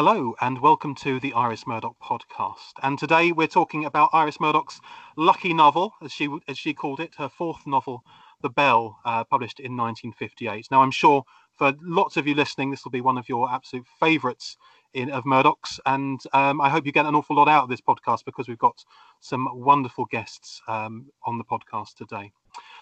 [0.00, 2.74] Hello, and welcome to the Iris Murdoch podcast.
[2.84, 4.80] And today we're talking about Iris Murdoch's
[5.16, 8.04] lucky novel, as she as she called it, her fourth novel,
[8.40, 10.68] The Bell, uh, published in 1958.
[10.70, 11.24] Now, I'm sure
[11.56, 14.56] for lots of you listening, this will be one of your absolute favourites
[14.94, 17.80] in of Murdoch's, and um, I hope you get an awful lot out of this
[17.80, 18.84] podcast because we've got
[19.18, 22.30] some wonderful guests um, on the podcast today.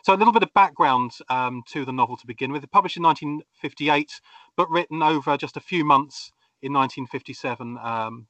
[0.02, 2.62] So, a little bit of background um, to the novel to begin with.
[2.62, 4.20] It Published in 1958,
[4.54, 6.32] but written over just a few months
[6.62, 8.26] in 1957 um,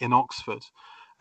[0.00, 0.64] in Oxford.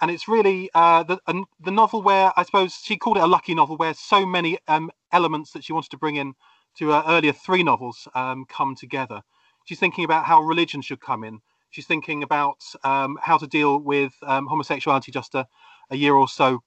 [0.01, 1.19] And it's really uh, the,
[1.59, 4.89] the novel where I suppose she called it a lucky novel, where so many um,
[5.11, 6.33] elements that she wanted to bring in
[6.77, 9.21] to her earlier three novels um, come together.
[9.65, 11.41] She's thinking about how religion should come in.
[11.69, 15.47] She's thinking about um, how to deal with um, homosexuality just a,
[15.91, 16.63] a, year or so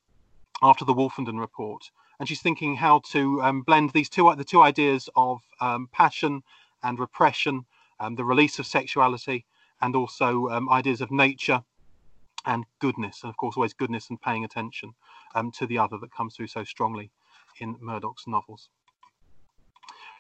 [0.63, 4.63] after the Wolfenden report, and she's thinking how to um, blend these two the two
[4.63, 5.43] ideas of
[5.93, 6.43] passion
[6.83, 7.67] and repression,
[7.99, 9.45] and the release of sexuality,
[9.81, 11.63] and also um, ideas of nature
[12.47, 14.93] and goodness, and of course, always goodness and paying attention
[15.35, 17.11] um, to the other that comes through so strongly
[17.61, 18.69] in Murdoch's novels.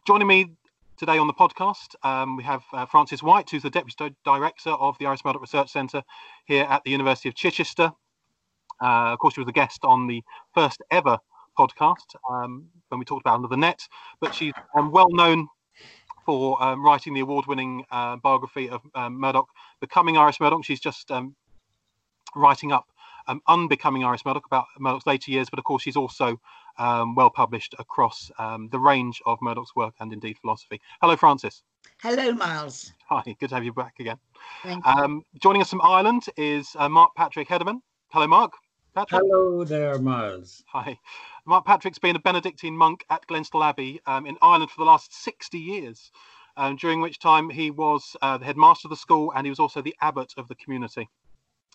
[0.07, 0.51] Joining me
[0.97, 4.97] today on the podcast, um, we have uh, Frances White, who's the Deputy Director of
[4.99, 6.03] the Iris Murdoch Research Centre
[6.47, 7.91] here at the University of Chichester.
[8.83, 10.23] Uh, of course, she was a guest on the
[10.55, 11.19] first ever
[11.59, 13.81] podcast um, when we talked about Under the Net,
[14.21, 15.49] but she's um, well known
[16.25, 19.49] for um, writing the award-winning uh, biography of um, Murdoch,
[19.81, 20.65] Becoming Iris Murdoch.
[20.65, 21.35] She's just um,
[22.35, 22.87] writing up
[23.27, 26.41] um, Unbecoming Iris Murdoch about Murdoch's later years, but of course she's also
[26.79, 30.81] um, well published across um, the range of Murdoch's work and indeed philosophy.
[31.01, 31.63] Hello, Frances.
[32.01, 32.93] Hello, Miles.
[33.09, 34.19] Hi, good to have you back again.
[34.63, 35.25] Thank you.
[35.41, 37.81] joining us from Ireland is uh, Mark Patrick Hederman.
[38.09, 38.53] Hello, Mark.
[38.95, 39.23] Patrick.
[39.23, 40.63] Hello there, Miles.
[40.69, 40.99] Hi.
[41.47, 45.13] Mark Patrick's been a Benedictine monk at Glenstal Abbey um, in Ireland for the last
[45.13, 46.11] 60 years,
[46.57, 49.61] um, during which time he was uh, the headmaster of the school and he was
[49.61, 51.07] also the abbot of the community.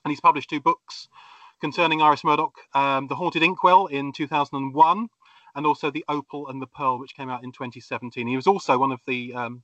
[0.04, 1.08] And he's published two books
[1.62, 5.08] concerning Iris Murdoch um, The Haunted Inkwell in 2001
[5.56, 8.26] and also The Opal and the Pearl, which came out in 2017.
[8.26, 9.62] He was also one of the um,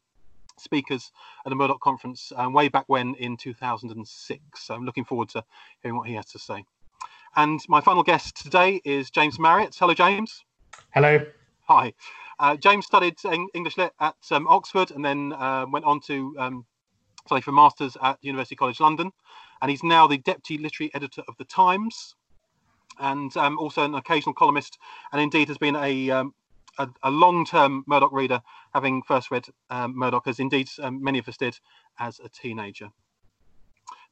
[0.59, 1.11] speakers
[1.47, 4.39] at a Murdoch conference um, way back when in 2006.
[4.53, 5.43] So I'm looking forward to
[5.81, 6.63] hearing what he has to say.
[7.37, 9.75] And my final guest today is James Marriott.
[9.77, 10.45] Hello, James.
[10.93, 11.19] Hello.
[11.67, 11.93] Hi.
[12.39, 13.15] Uh, James studied
[13.53, 16.65] English Lit at um, Oxford and then uh, went on to um,
[17.25, 19.11] study for masters at University College London.
[19.61, 22.15] And he's now the deputy literary editor of the Times,
[22.99, 24.77] and um, also an occasional columnist,
[25.11, 26.33] and indeed has been a um,
[26.77, 28.41] a, a long-term Murdoch reader,
[28.73, 31.57] having first read um, Murdoch, as indeed um, many of us did
[31.99, 32.89] as a teenager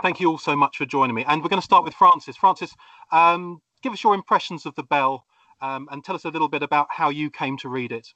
[0.03, 1.23] thank you all so much for joining me.
[1.27, 2.35] And we're going to start with Frances.
[2.35, 2.75] Frances,
[3.13, 5.25] um, give us your impressions of The Bell
[5.61, 8.13] um, and tell us a little bit about how you came to read it.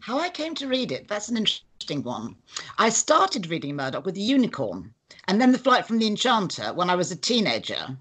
[0.00, 2.36] How I came to read it, that's an interesting one.
[2.78, 4.94] I started reading Murdoch with The Unicorn
[5.28, 7.96] and then The Flight from the Enchanter when I was a teenager.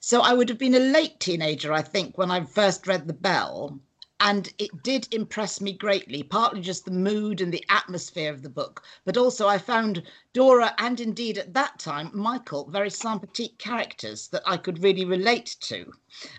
[0.00, 3.14] So I would have been a late teenager, I think, when I first read The
[3.14, 3.78] Bell
[4.20, 8.48] and it did impress me greatly partly just the mood and the atmosphere of the
[8.48, 8.84] book.
[9.04, 10.02] But also i found
[10.32, 15.56] dora and indeed at that time michael very sympathetic characters that i could really relate
[15.62, 15.92] to.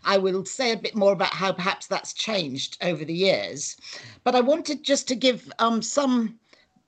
[0.06, 3.76] I will say a bit more about how perhaps that's changed over the years.
[4.24, 6.40] But i wanted just to give um, some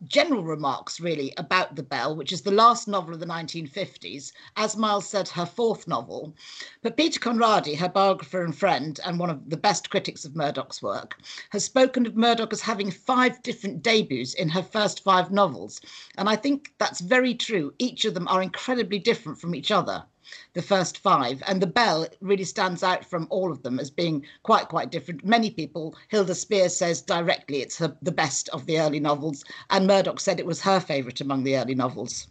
[0.06, 4.78] general remarks really about The Bell, which is the last novel of the 1950s, as
[4.78, 6.36] Miles said, her fourth novel.
[6.84, 10.82] But Peter Conradi, her biographer and friend, and one of the best critics of Murdoch's
[10.82, 11.20] work,
[11.50, 15.82] has spoken of Murdoch as having five different debuts in her first five novels.
[16.18, 17.74] And I think that's very true.
[17.80, 20.06] Each of them are incredibly different from each other
[20.54, 21.42] the first five.
[21.48, 25.24] And The Bell really stands out from all of them as being quite, quite different.
[25.24, 29.88] Many people, Hilda Spiers says directly it's her, the best of the early novels, and
[29.88, 32.28] Murdoch said it was her favourite among the early novels.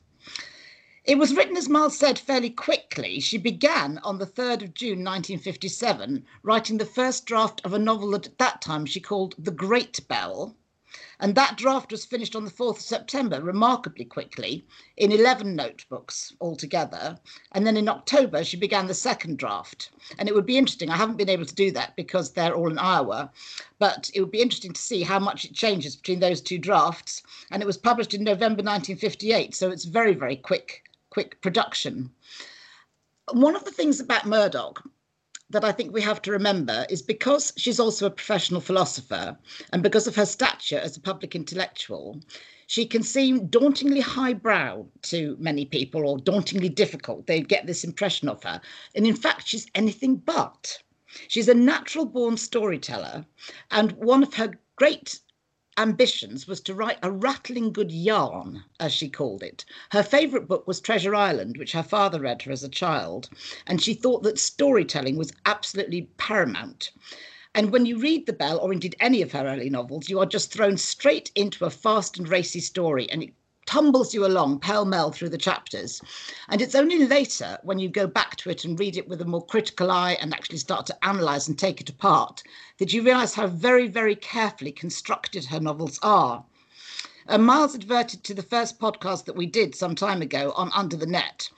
[1.05, 3.21] It was written, as Miles said, fairly quickly.
[3.21, 8.11] She began on the 3rd of June 1957, writing the first draft of a novel
[8.11, 10.57] that at that time she called The Great Bell
[11.21, 14.67] and that draft was finished on the 4th of September remarkably quickly
[14.97, 17.19] in 11 notebooks altogether.
[17.53, 19.91] And then in October, she began the second draft.
[20.19, 22.71] And it would be interesting, I haven't been able to do that because they're all
[22.71, 23.31] in Iowa,
[23.79, 27.23] but it would be interesting to see how much it changes between those two drafts.
[27.51, 32.11] And it was published in November 1958, so it's very, very quick, quick production.
[33.33, 34.83] One of the things about Murdoch
[35.51, 39.39] that I think we have to remember is because she's also a professional philosopher
[39.73, 42.21] and because of her stature as a public intellectual,
[42.67, 47.27] she can seem dauntingly highbrow to many people or dauntingly difficult.
[47.27, 48.61] They get this impression of her.
[48.97, 50.77] And in fact, she's anything but.
[51.29, 53.25] She's a natural born storyteller.
[53.71, 55.21] And one of her great
[55.79, 59.65] ambitions was to write a rattling good yarn, as she called it.
[59.91, 63.29] Her favourite book was Treasure Island, which her father read her as a child,
[63.67, 66.91] and she thought that storytelling was absolutely paramount.
[67.55, 70.27] And when you read The Bell, or indeed any of her early novels, you are
[70.27, 73.33] just thrown straight into a fast and racy story, and it
[73.67, 76.01] tumbles you along pell mell through the chapters.
[76.49, 79.27] And it's only later when you go back to it and read it with a
[79.27, 82.43] more critical eye and actually start to analyse and take it apart
[82.79, 86.45] that you realise how very, very carefully constructed her novels are.
[87.29, 90.97] And Miles adverted to the first podcast that we did some time ago on Under
[90.97, 91.51] the Net.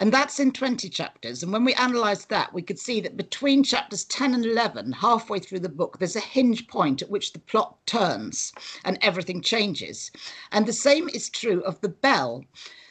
[0.00, 1.42] And that's in 20 chapters.
[1.42, 5.38] And when we analysed that, we could see that between chapters 10 and 11, halfway
[5.38, 8.50] through the book, there's a hinge point at which the plot turns
[8.82, 10.10] and everything changes.
[10.52, 12.46] And the same is true of The Bell.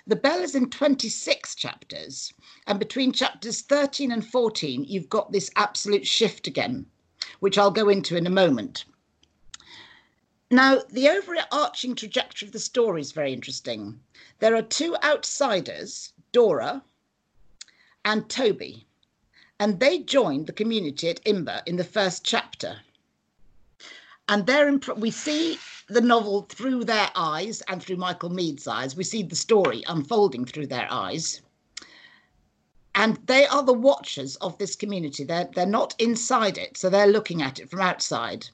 [0.05, 2.31] The Bell is in 26 chapters.
[2.67, 6.85] And between chapters 13 and 14, you've got this absolute shift again,
[7.39, 8.85] which I'll go into in a moment.
[10.51, 13.99] Now, the overarching trajectory of the story is very interesting.
[14.37, 16.83] There are two outsiders, Dora,
[18.05, 18.85] and Toby,
[19.59, 22.79] and they joined the community at Imber in the first chapter.
[24.27, 25.57] And there we see
[25.87, 28.95] the novel through their eyes and through Michael Mead's eyes.
[28.95, 31.41] We see the story unfolding through their eyes.
[33.01, 35.23] And they are the watchers of this community.
[35.23, 38.49] They're, they're not inside it, so they're looking at it from outside.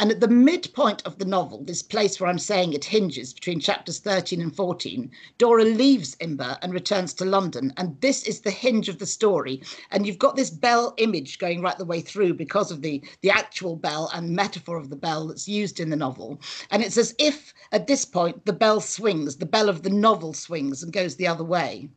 [0.00, 3.60] And at the midpoint of the novel, this place where I'm saying it hinges between
[3.60, 7.72] chapters 13 and 14, Dora leaves Imber and returns to London.
[7.76, 9.62] And this is the hinge of the story.
[9.92, 13.30] And you've got this bell image going right the way through because of the, the
[13.30, 16.40] actual bell and metaphor of the bell that's used in the novel.
[16.72, 20.32] And it's as if at this point the bell swings, the bell of the novel
[20.32, 21.90] swings and goes the other way.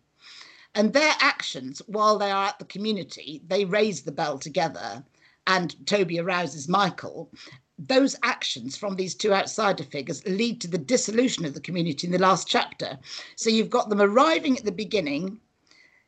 [0.78, 5.04] And their actions while they are at the community, they raise the bell together
[5.46, 7.30] and Toby arouses Michael
[7.80, 12.14] those actions from these two outsider figures lead to the dissolution of the community in
[12.14, 12.98] the last chapter.
[13.36, 15.40] So you've got them arriving at the beginning,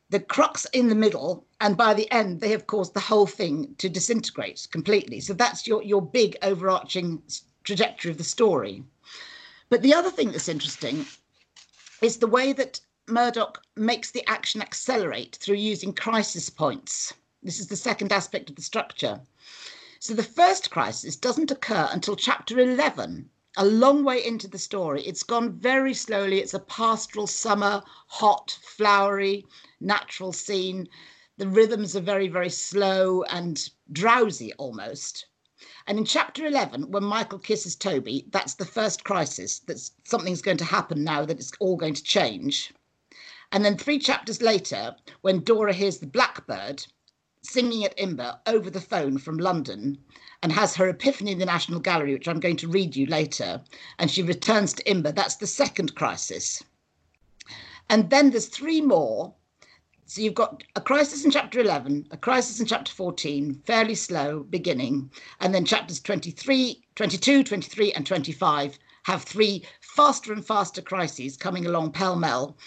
[0.10, 3.76] the crux in the middle, and by the end, they have caused the whole thing
[3.78, 5.20] to disintegrate completely.
[5.20, 7.22] So that's your, your big overarching
[7.64, 8.84] trajectory of the story.
[9.70, 11.06] But the other thing that's interesting
[12.02, 17.14] is the way that Murdoch makes the action accelerate through using crisis points.
[17.42, 19.22] This is the second aspect of the structure.
[20.00, 25.02] So the first crisis doesn't occur until chapter 11, a long way into the story.
[25.04, 26.40] It's gone very slowly.
[26.40, 29.46] It's a pastoral summer, hot, flowery,
[29.80, 30.88] natural scene.
[31.38, 35.26] The rhythms are very, very slow and drowsy almost.
[35.88, 39.60] And in chapter 11, when Michael kisses Toby, that's the first crisis.
[39.60, 42.72] That something's going to happen now, that it's all going to change.
[43.52, 46.86] And then three chapters later, when Dora hears the blackbird,
[47.42, 49.98] singing at Imber over the phone from London
[50.44, 53.62] and has her epiphany in the National Gallery, which I'm going to read you later.
[53.98, 55.12] And she returns to Imber.
[55.12, 56.64] That's the second crisis.
[57.90, 59.34] And then there's three more.
[60.06, 64.44] So you've got a crisis in chapter 11, a crisis in chapter 14, fairly slow
[64.44, 71.36] beginning, and then chapters 23, 22, 23, and 25 have three faster and faster crises
[71.36, 72.58] coming along pell mell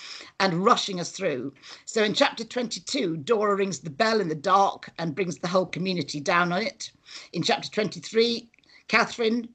[0.40, 1.52] and rushing us through.
[1.84, 5.66] So in chapter 22, Dora rings the bell in the dark and brings the whole
[5.66, 6.90] community down on it.
[7.32, 8.50] In chapter 23,
[8.88, 9.48] Catherine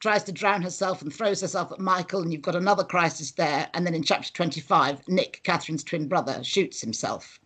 [0.00, 3.68] tries to drown herself and throws herself at Michael, and you've got another crisis there.
[3.74, 7.40] And then in chapter 25, Nick, Catherine's twin brother, shoots himself.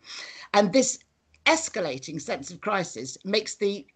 [0.52, 0.98] And this
[1.46, 3.86] escalating sense of crisis makes the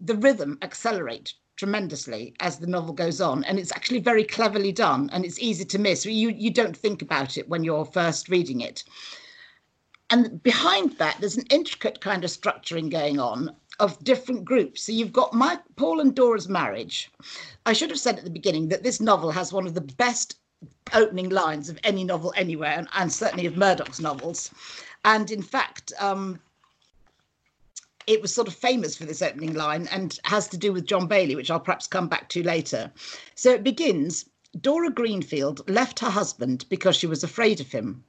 [0.00, 5.10] the rhythm accelerate tremendously as the novel goes on and it's actually very cleverly done
[5.12, 6.06] and it's easy to miss.
[6.06, 8.84] You you don't think about it when you're first reading it.
[10.10, 14.84] And behind that there's an intricate kind of structuring going on of different groups.
[14.84, 17.10] So you've got my paul and dora's marriage.
[17.66, 20.38] I should have said at the beginning that this novel has one of the best
[20.94, 24.50] opening lines of any novel anywhere and, and certainly of murdoch's novels.
[25.04, 26.40] And in fact um,
[28.08, 31.06] it was sort of famous for this opening line and has to do with John
[31.06, 32.90] Bayley, which I'll perhaps come back to later.
[33.34, 34.24] So it begins
[34.58, 38.02] Dora Greenfield left her husband because she was afraid of him.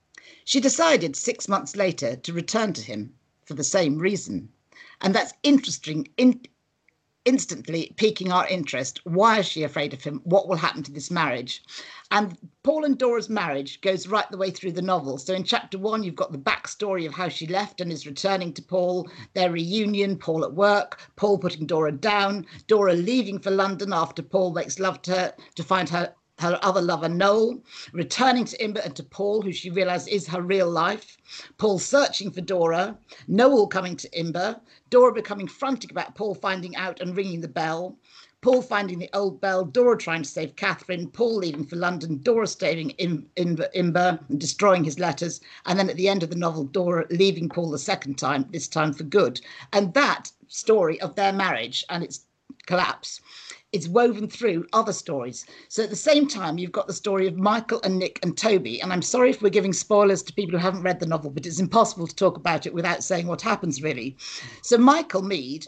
[0.45, 3.13] She decided six months later to return to him
[3.43, 4.49] for the same reason.
[5.01, 6.41] And that's interesting, in,
[7.25, 9.01] instantly piquing our interest.
[9.03, 10.21] Why is she afraid of him?
[10.23, 11.61] What will happen to this marriage?
[12.11, 15.19] And Paul and Dora's marriage goes right the way through the novel.
[15.19, 18.51] So in chapter one, you've got the backstory of how she left and is returning
[18.53, 23.93] to Paul, their reunion, Paul at work, Paul putting Dora down, Dora leaving for London
[23.93, 27.61] after Paul makes love to her to find her her other lover Noel,
[27.91, 31.17] returning to Imber and to Paul, who she realizes is her real life,
[31.57, 32.97] Paul searching for Dora,
[33.27, 37.97] Noel coming to Imber, Dora becoming frantic about Paul finding out and ringing the bell,
[38.41, 42.47] Paul finding the old bell, Dora trying to save Catherine, Paul leaving for London, Dora
[42.47, 46.63] staying in Imber and destroying his letters, and then at the end of the novel,
[46.63, 49.41] Dora leaving Paul the second time, this time for good.
[49.73, 52.21] And that story of their marriage and its
[52.65, 53.19] collapse
[53.73, 55.45] is woven through other stories.
[55.67, 58.81] So at the same time, you've got the story of Michael and Nick and Toby.
[58.81, 61.45] And I'm sorry if we're giving spoilers to people who haven't read the novel, but
[61.45, 64.17] it's impossible to talk about it without saying what happens, really.
[64.63, 65.67] So Michael Mead,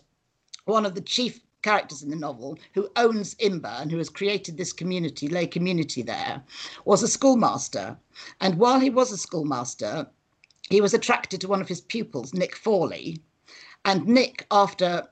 [0.66, 4.58] one of the chief characters in the novel, who owns Imber and who has created
[4.58, 6.44] this community, lay community there,
[6.86, 7.98] was a schoolmaster.
[8.40, 10.08] And while he was a schoolmaster,
[10.70, 13.22] he was attracted to one of his pupils, Nick Fawley.
[13.86, 15.08] And Nick, after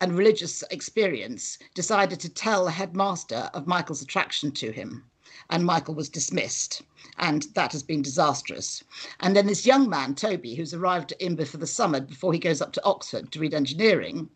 [0.00, 5.04] and religious experience, decided to tell the headmaster of Michael's attraction to him.
[5.50, 6.82] And Michael was dismissed,
[7.18, 8.82] and that has been disastrous.
[9.20, 12.38] And then this young man, Toby, who's arrived at Imber for the summer before he
[12.38, 14.28] goes up to Oxford to read engineering,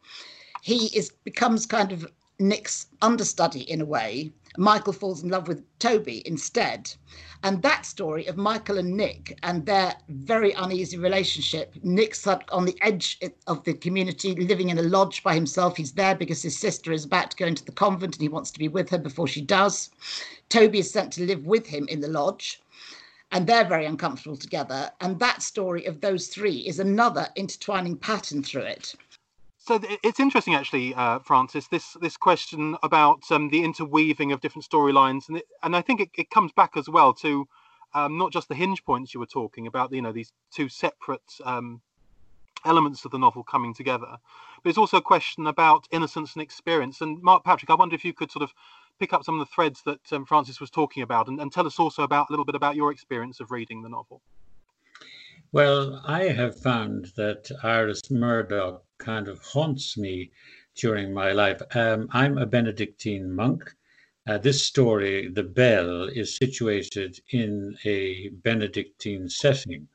[0.62, 4.33] he is becomes kind of Nick's understudy in a way.
[4.57, 6.93] Michael falls in love with Toby instead.
[7.43, 11.75] And that story of Michael and Nick and their very uneasy relationship.
[11.83, 15.76] Nick's on the edge of the community, living in a lodge by himself.
[15.76, 18.50] He's there because his sister is about to go into the convent and he wants
[18.50, 19.90] to be with her before she does.
[20.49, 22.61] Toby is sent to live with him in the lodge
[23.33, 24.90] and they're very uncomfortable together.
[25.00, 28.95] And that story of those three is another intertwining pattern through it.
[29.62, 31.69] So it's interesting, actually, uh, Frances.
[31.69, 36.00] This this question about um, the interweaving of different storylines, and it, and I think
[36.00, 37.47] it, it, comes back as well to
[37.93, 39.93] um, not just the hinge points you were talking about.
[39.93, 41.83] You know, these two separate um,
[42.64, 44.17] elements of the novel coming together,
[44.62, 47.02] but it's also a question about innocence and experience.
[47.02, 48.55] And Mark Patrick, I wonder if you could sort of
[48.99, 51.67] pick up some of the threads that um, Frances was talking about, and, and tell
[51.67, 54.23] us also about a little bit about your experience of reading the novel.
[55.52, 60.30] Well, I have found that Iris Murdoch kind of haunts me
[60.76, 61.61] during my life.
[61.75, 63.75] Um, I'm a Benedictine monk.
[64.28, 69.88] Uh, this story, The Bell, is situated in a Benedictine setting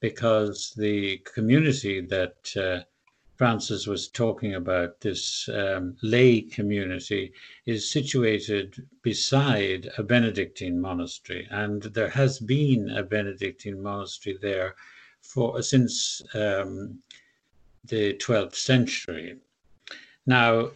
[0.00, 2.84] because the community that uh,
[3.36, 7.32] Frances was talking about, this um, lay community,
[7.66, 11.48] is situated beside a Benedictine monastery.
[11.50, 14.76] And there has been a Benedictine monastery there
[15.20, 17.02] for since um,
[17.84, 19.36] the 12th century.
[20.26, 20.70] Now,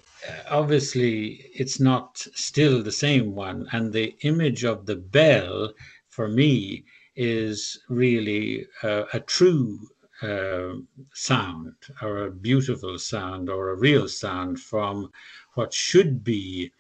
[0.48, 5.72] obviously, it's not still the same one, and the image of the bell
[6.08, 6.84] for me
[7.16, 9.78] is really uh, a true
[10.22, 10.74] uh,
[11.14, 15.10] sound or a beautiful sound or a real sound from
[15.54, 16.72] what should be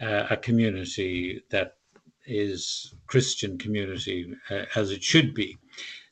[0.00, 1.76] uh, a community that
[2.26, 5.56] is Christian community uh, as it should be.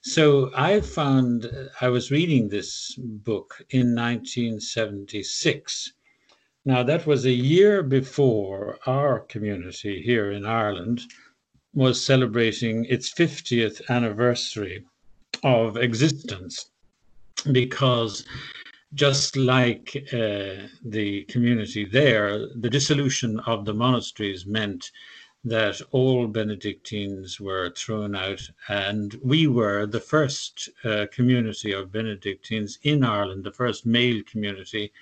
[0.03, 5.93] So I found I was reading this book in 1976.
[6.65, 11.03] Now, that was a year before our community here in Ireland
[11.75, 14.85] was celebrating its 50th anniversary
[15.43, 16.71] of existence
[17.53, 18.25] because
[18.95, 24.91] just like uh, the community there, the dissolution of the monasteries meant
[25.45, 32.79] that all Benedictines were thrown out, and we were the first uh, community of Benedictines
[32.83, 34.93] in Ireland, the first male community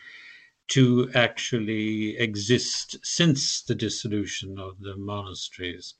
[0.69, 5.95] to actually exist since the dissolution of the monasteries.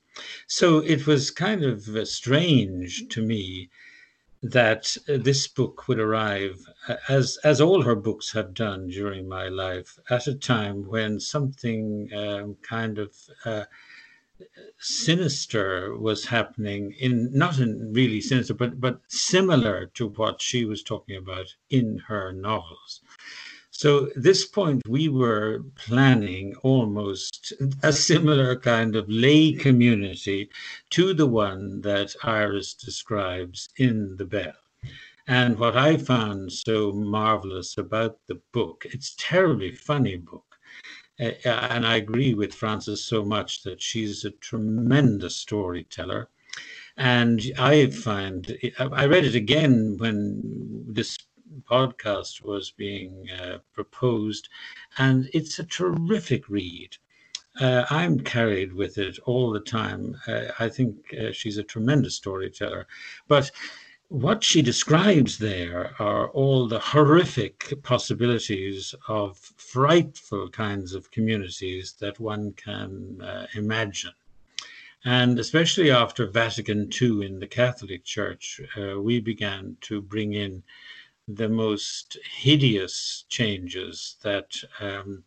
[0.47, 3.69] So it was kind of uh, strange to me
[4.41, 9.27] that uh, this book would arrive, uh, as as all her books have done during
[9.27, 13.65] my life, at a time when something um, kind of uh,
[14.79, 20.81] sinister was happening in not in really sinister but but similar to what she was
[20.83, 23.01] talking about in her novels.
[23.71, 27.53] So this point we were planning almost
[27.83, 30.49] a similar kind of lay community
[30.91, 34.55] to the one that iris describes in the bell.
[35.27, 40.48] And what i found so marvelous about the book it's terribly funny book
[41.19, 46.29] and I agree with Frances so much that she's a tremendous storyteller.
[46.97, 51.17] And I find, I read it again when this
[51.69, 54.49] podcast was being uh, proposed,
[54.97, 56.97] and it's a terrific read.
[57.59, 60.15] Uh, I'm carried with it all the time.
[60.27, 62.87] Uh, I think uh, she's a tremendous storyteller.
[63.27, 63.51] But
[64.09, 72.19] what she describes there are all the horrific possibilities of frightful kinds of communities that
[72.19, 74.13] one can uh, imagine.
[75.05, 80.63] And especially after Vatican II in the Catholic Church, uh, we began to bring in
[81.27, 85.23] the most hideous changes that um,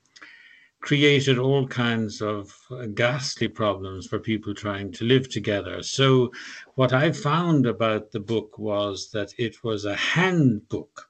[0.83, 2.53] created all kinds of
[2.95, 5.83] ghastly problems for people trying to live together.
[5.83, 6.33] So,
[6.75, 11.09] what I found about the book was that it was a handbook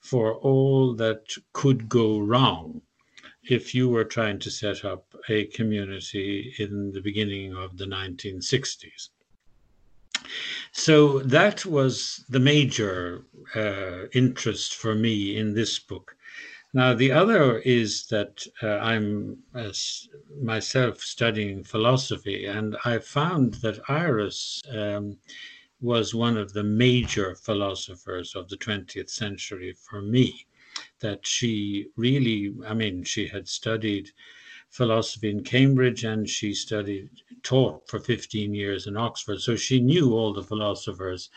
[0.00, 2.82] for all that could go wrong
[3.42, 9.08] if you were trying to set up a community in the beginning of the 1960s.
[10.72, 16.16] So that was the major uh, interest for me in this book.
[16.72, 19.42] Now, the other is that uh, I'm
[20.40, 25.18] myself studying philosophy, and I found that Iris um,
[25.80, 30.46] was one of the major philosophers of the 20th century for me.
[31.00, 34.10] That she really, I mean, she had studied
[34.70, 37.10] philosophy in Cambridge and she studied,
[37.42, 39.40] taught for 15 years in Oxford.
[39.40, 41.30] So she knew all the philosophers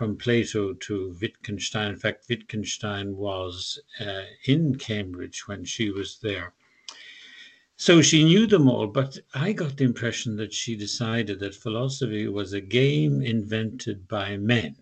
[0.00, 1.90] from Plato to Wittgenstein.
[1.90, 6.54] In fact, Wittgenstein was uh, in Cambridge when she was there.
[7.76, 12.26] So she knew them all, but I got the impression that she decided that philosophy
[12.28, 14.74] was a game invented by men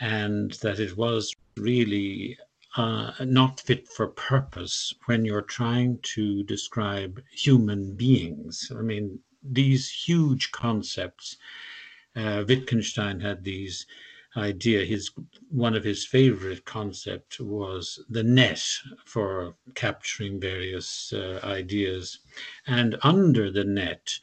[0.00, 2.36] and that it was really
[2.76, 8.72] uh, not fit for purpose when you're trying to describe human beings.
[8.76, 11.36] I mean, these huge concepts.
[12.16, 13.86] Uh, Wittgenstein had these
[14.36, 14.84] idea.
[14.84, 15.10] His
[15.50, 18.62] one of his favorite concept was the net
[19.04, 22.18] for capturing various uh, ideas,
[22.66, 24.18] and under the net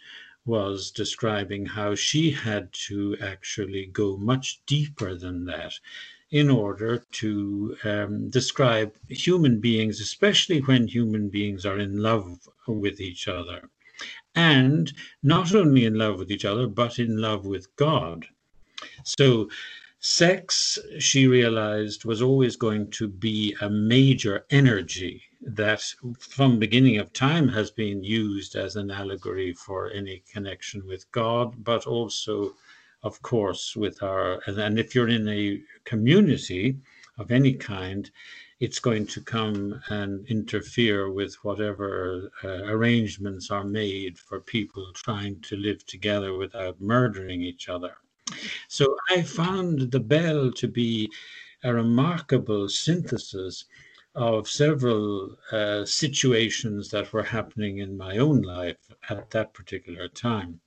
[0.46, 5.74] was describing how she had to actually go much deeper than that
[6.32, 13.00] in order to um, describe human beings, especially when human beings are in love with
[13.00, 13.70] each other.
[14.36, 14.92] And
[15.22, 18.26] not only in love with each other, but in love with God.
[19.04, 19.50] So
[20.06, 25.82] sex, she realized, was always going to be a major energy that
[26.20, 31.64] from beginning of time has been used as an allegory for any connection with God,
[31.64, 32.54] but also,
[33.02, 36.78] of course, with our, and if you're in a community
[37.18, 38.12] of any kind,
[38.60, 45.40] it's going to come and interfere with whatever uh, arrangements are made for people trying
[45.44, 47.96] to live together without murdering each other.
[48.68, 51.10] So I found the bell to be
[51.64, 53.66] a remarkable synthesis
[54.16, 60.60] of several uh, situations that were happening in my own life at that particular time.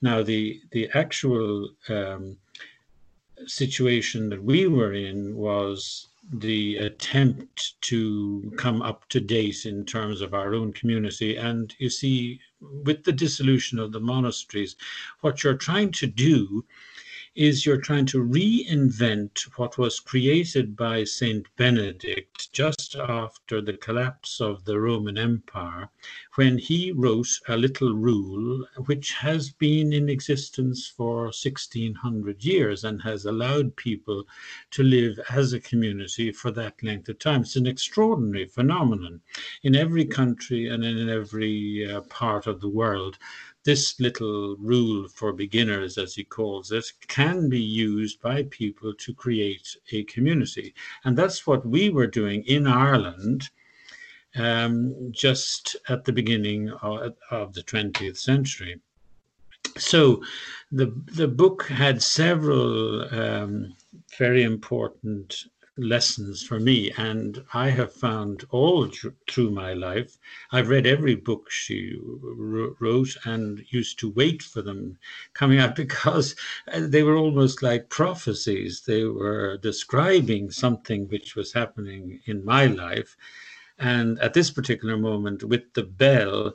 [0.00, 2.38] Now, the the actual um,
[3.46, 10.20] situation that we were in was the attempt to come up to date in terms
[10.20, 11.36] of our own community.
[11.36, 14.76] And you see, with the dissolution of the monasteries,
[15.20, 16.64] what you're trying to do
[17.36, 24.40] is you're trying to reinvent what was created by Saint Benedict just after the collapse
[24.40, 25.90] of the Roman Empire,
[26.36, 33.02] when he wrote a little rule which has been in existence for 1600 years and
[33.02, 34.24] has allowed people
[34.70, 37.42] to live as a community for that length of time.
[37.42, 39.20] It's an extraordinary phenomenon
[39.62, 43.18] in every country and in every uh, part of the world
[43.66, 49.12] this little rule for beginners, as he calls it, can be used by people to
[49.12, 50.72] create a community.
[51.04, 53.50] And that's what we were doing in Ireland
[54.36, 58.80] um, just at the beginning of, of the 20th century.
[59.76, 60.22] So
[60.70, 63.74] the, the book had several um,
[64.16, 65.44] very important
[65.76, 66.90] lessons for me.
[66.96, 68.88] And I have found all
[69.28, 70.18] through my life,
[70.50, 74.98] I've read every book she wrote and used to wait for them
[75.34, 76.34] coming out because
[76.74, 78.82] they were almost like prophecies.
[78.82, 83.16] They were describing something which was happening in my life.
[83.78, 86.54] And at this particular moment, with the bell,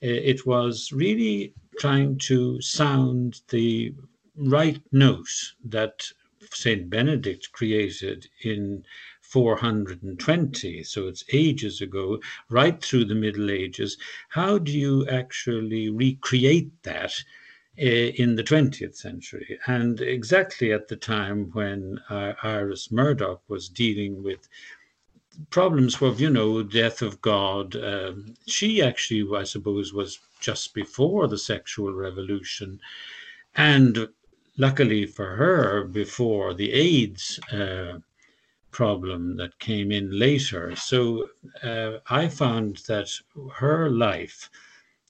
[0.00, 3.94] it was really trying to sound the
[4.36, 6.10] right note that
[6.54, 8.84] Saint Benedict created in
[9.20, 13.96] 420, so it's ages ago, right through the Middle Ages.
[14.28, 17.12] How do you actually recreate that?
[17.78, 23.68] Eh, in the 20th century, and exactly at the time when uh, Iris Murdoch was
[23.68, 24.48] dealing with
[25.50, 27.76] problems of, you know, death of God.
[27.76, 32.80] Um, she actually, I suppose, was just before the sexual revolution.
[33.54, 34.08] And
[34.58, 37.98] luckily for her, before the AIDS uh,
[38.70, 40.76] problem that came in later.
[40.76, 41.28] So
[41.62, 43.08] uh, I found that
[43.54, 44.50] her life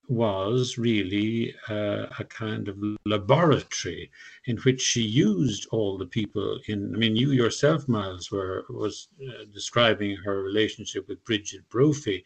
[0.09, 4.11] was really uh, a kind of laboratory
[4.45, 9.09] in which she used all the people in i mean you yourself miles were was
[9.29, 12.23] uh, describing her relationship with brigid brophy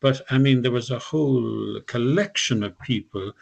[0.00, 3.32] but i mean there was a whole collection of people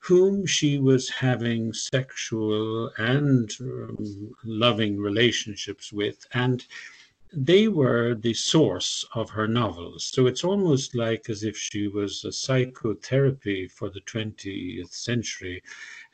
[0.00, 6.64] whom she was having sexual and um, loving relationships with and
[7.32, 10.04] they were the source of her novels.
[10.04, 15.62] So it's almost like as if she was a psychotherapy for the 20th century,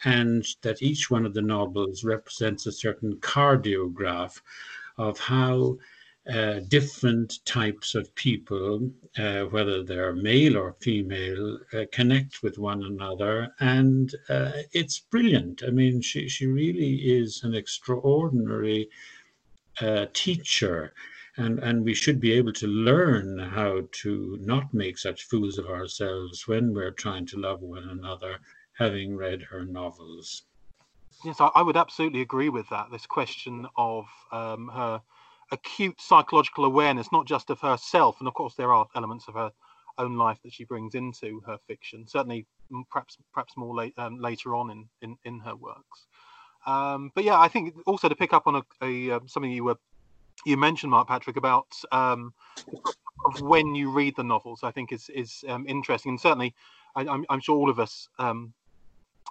[0.05, 4.40] and that each one of the novels represents a certain cardiograph
[4.99, 5.79] of how
[6.32, 12.82] uh, different types of people, uh, whether they're male or female, uh, connect with one
[12.84, 13.52] another.
[13.60, 15.62] And uh, it's brilliant.
[15.66, 18.88] I mean, she, she really is an extraordinary
[19.80, 20.94] uh, teacher
[21.37, 25.66] and and we should be able to learn how to not make such fools of
[25.66, 28.38] ourselves when we're trying to love one another
[28.78, 30.44] having read her novels
[31.24, 35.00] yes i, would absolutely agree with that this question of um, her
[35.52, 39.50] acute psychological awareness not just of herself and of course there are elements of her
[39.98, 42.46] own life that she brings into her fiction certainly
[42.90, 46.07] perhaps perhaps more late, um, later on in, in in her works
[46.66, 49.64] um, but yeah, I think also to pick up on a, a um, something you
[49.64, 49.76] were
[50.46, 52.33] you mentioned Mark Patrick about um,
[53.26, 54.61] of when you read the novels.
[54.62, 56.54] I think is is um, interesting, and certainly
[56.96, 58.54] I, am sure all of us um,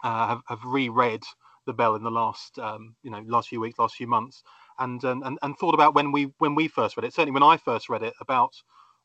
[0.03, 1.23] uh, have, have reread
[1.65, 4.43] the Bell in the last you know last few weeks, last few months,
[4.79, 7.13] and, and and thought about when we when we first read it.
[7.13, 8.53] Certainly when I first read it about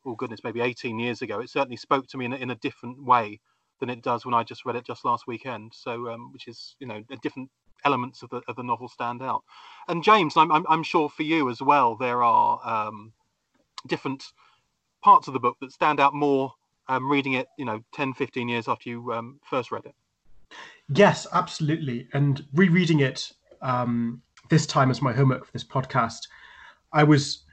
[0.07, 2.57] oh goodness maybe 18 years ago, it certainly spoke to me in a, in a
[2.57, 3.41] different way
[3.81, 5.73] than it does when I just read it just last weekend.
[5.75, 7.51] So um, which is you know different
[7.85, 9.43] elements of the of the novel stand out.
[9.89, 13.13] And James, I'm I'm, I'm sure for you as well, there are um,
[13.87, 14.25] different
[15.03, 16.53] parts of the book that stand out more
[16.89, 19.95] um, reading it, you know, 10, 15 years after you um, first read it.
[20.89, 22.09] Yes, absolutely.
[22.13, 26.29] And rereading it um, this time as my homework for this podcast,
[26.93, 27.45] I was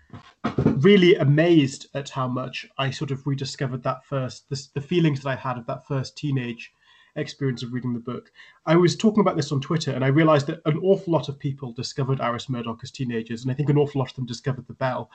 [0.66, 5.30] really amazed at how much I sort of rediscovered that first, this, the feelings that
[5.30, 6.72] I had of that first teenage
[7.16, 8.32] experience of reading the book.
[8.66, 11.40] I was talking about this on Twitter, and I realized that an awful lot of
[11.40, 14.68] people discovered Iris Murdoch as teenagers, and I think an awful lot of them discovered
[14.68, 15.10] The Bell.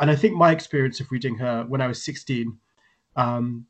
[0.00, 2.58] And I think my experience of reading her when I was 16
[3.16, 3.66] um,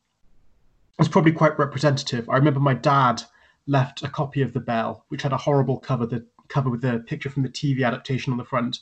[0.99, 2.29] was probably quite representative.
[2.29, 3.23] I remember my dad
[3.67, 7.01] left a copy of The Bell, which had a horrible cover, the cover with a
[7.07, 8.81] picture from the TV adaptation on the front,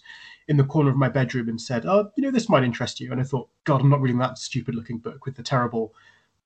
[0.49, 3.13] in the corner of my bedroom, and said, "Oh, you know, this might interest you."
[3.13, 5.95] And I thought, God, I'm not reading that stupid-looking book with the terrible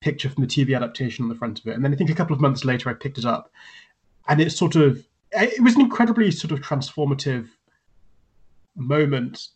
[0.00, 1.74] picture from the TV adaptation on the front of it.
[1.74, 3.50] And then I think a couple of months later, I picked it up,
[4.28, 7.48] and it sort of it was an incredibly sort of transformative
[8.76, 9.48] moment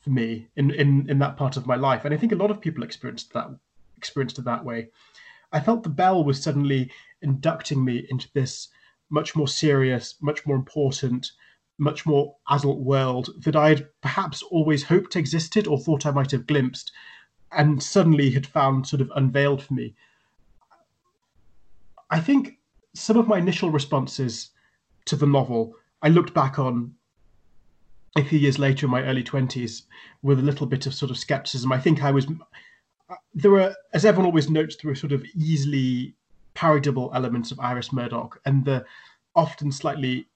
[0.00, 2.04] for me in in in that part of my life.
[2.04, 3.48] And I think a lot of people experienced that
[3.96, 4.88] experienced it that way.
[5.52, 6.90] I felt the bell was suddenly
[7.22, 8.68] inducting me into this
[9.10, 11.32] much more serious, much more important,
[11.78, 16.30] much more adult world that I had perhaps always hoped existed or thought I might
[16.30, 16.92] have glimpsed,
[17.52, 19.94] and suddenly had found sort of unveiled for me.
[22.10, 22.58] I think
[22.94, 24.50] some of my initial responses
[25.06, 26.94] to the novel, I looked back on
[28.16, 29.82] a few years later in my early 20s
[30.22, 31.72] with a little bit of sort of skepticism.
[31.72, 32.26] I think I was,
[33.08, 36.14] uh, there were, as everyone always notes, there were sort of easily
[36.54, 38.84] parodable elements of Iris Murdoch and the
[39.34, 40.26] often slightly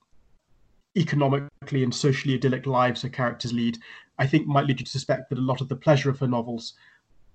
[0.96, 3.78] economically and socially idyllic lives her characters lead,
[4.18, 6.28] I think might lead you to suspect that a lot of the pleasure of her
[6.28, 6.74] novels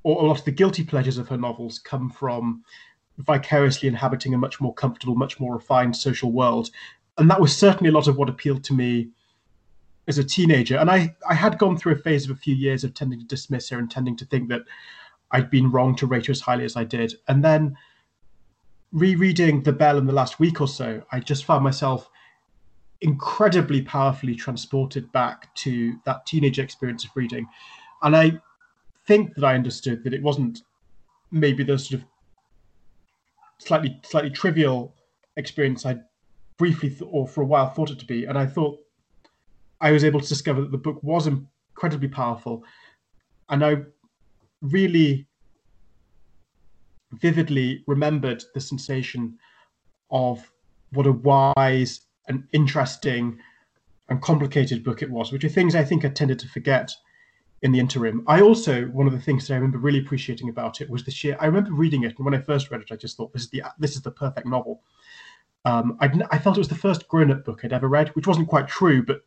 [0.04, 2.64] or a lot of the guilty pleasures of her novels come from
[3.18, 6.70] vicariously inhabiting a much more comfortable, much more refined social world.
[7.18, 9.10] And that was certainly a lot of what appealed to me
[10.08, 10.78] as a teenager.
[10.78, 13.26] And I, I had gone through a phase of a few years of tending to
[13.26, 14.62] dismiss her and tending to think that
[15.32, 17.14] I'd been wrong to rate her as highly as I did.
[17.28, 17.78] And then
[18.92, 22.10] rereading The Bell in the last week or so, I just found myself
[23.02, 27.48] incredibly powerfully transported back to that teenage experience of reading.
[28.02, 28.40] And I
[29.06, 30.62] think that I understood that it wasn't
[31.32, 32.08] maybe the sort of
[33.60, 34.96] slightly slightly trivial
[35.38, 35.98] experience I
[36.58, 38.78] briefly th- or for a while thought it to be, and I thought
[39.80, 42.64] I was able to discover that the book was incredibly powerful,
[43.50, 43.78] and I
[44.62, 45.29] really
[47.14, 49.38] vividly remembered the sensation
[50.12, 50.52] of
[50.92, 53.40] what a wise and interesting
[54.10, 56.92] and complicated book it was, which are things I think I tended to forget
[57.62, 58.24] in the interim.
[58.28, 61.12] I also one of the things that I remember really appreciating about it was the
[61.12, 61.38] sheer.
[61.40, 63.50] I remember reading it, and when I first read it, I just thought this is
[63.50, 64.82] the this is the perfect novel.
[65.66, 68.48] Um, I, I felt it was the first grown-up book I'd ever read, which wasn't
[68.48, 69.24] quite true, but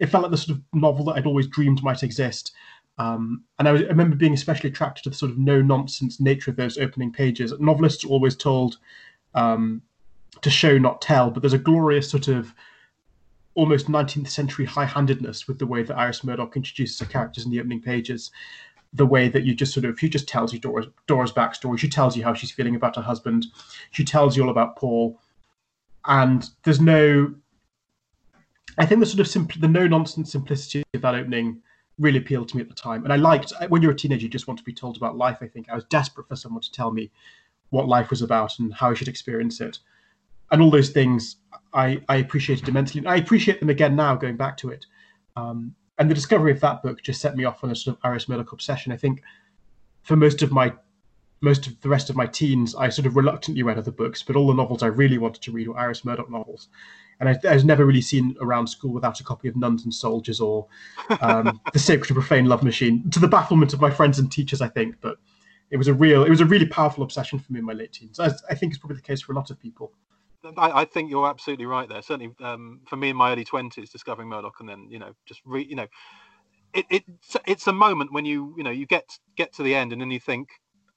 [0.00, 2.52] it felt like the sort of novel that I'd always dreamed might exist.
[2.98, 6.50] Um, and I, was, I, remember being especially attracted to the sort of no-nonsense nature
[6.50, 7.52] of those opening pages.
[7.58, 8.78] Novelists are always told
[9.34, 9.82] um,
[10.40, 12.54] to show, not tell, but there's a glorious sort of
[13.54, 17.50] almost 19th century high handedness with the way that Iris Murdoch introduces her characters in
[17.50, 18.30] the opening pages.
[18.92, 21.78] The way that you just sort of, she just tells you Dora's, Dora's backstory.
[21.78, 23.46] She tells you how she's feeling about her husband.
[23.90, 25.20] She tells you all about Paul.
[26.06, 27.34] And there's no,
[28.78, 31.62] I think the sort of simple, the no nonsense simplicity of that opening
[31.98, 33.04] really appealed to me at the time.
[33.04, 35.38] And I liked, when you're a teenager, you just want to be told about life.
[35.40, 37.10] I think I was desperate for someone to tell me
[37.70, 39.78] what life was about and how I should experience it.
[40.50, 41.36] And all those things
[41.72, 43.00] I, I appreciated immensely.
[43.00, 44.86] And I appreciate them again now, going back to it.
[45.36, 48.04] Um, and the discovery of that book just set me off on a sort of
[48.04, 48.92] Iris Murdoch obsession.
[48.92, 49.22] I think
[50.02, 50.72] for most of my
[51.42, 54.36] most of the rest of my teens, I sort of reluctantly read other books, but
[54.36, 56.68] all the novels I really wanted to read were Iris Murdoch novels.
[57.20, 59.94] And I, I was never really seen around school without a copy of Nuns and
[59.94, 60.66] Soldiers or
[61.20, 64.60] um, The Sacred and Profane Love Machine, to the bafflement of my friends and teachers,
[64.60, 64.96] I think.
[65.00, 65.16] But
[65.70, 67.92] it was a real, it was a really powerful obsession for me in my late
[67.92, 68.20] teens.
[68.20, 69.92] I, I think it's probably the case for a lot of people.
[70.56, 72.02] I, I, think you're absolutely right there.
[72.02, 75.40] Certainly, um, for me in my early twenties, discovering Murdoch, and then you know, just
[75.44, 75.86] re, you know,
[76.72, 77.04] it, it
[77.46, 80.10] it's a moment when you you know you get get to the end, and then
[80.10, 80.48] you think,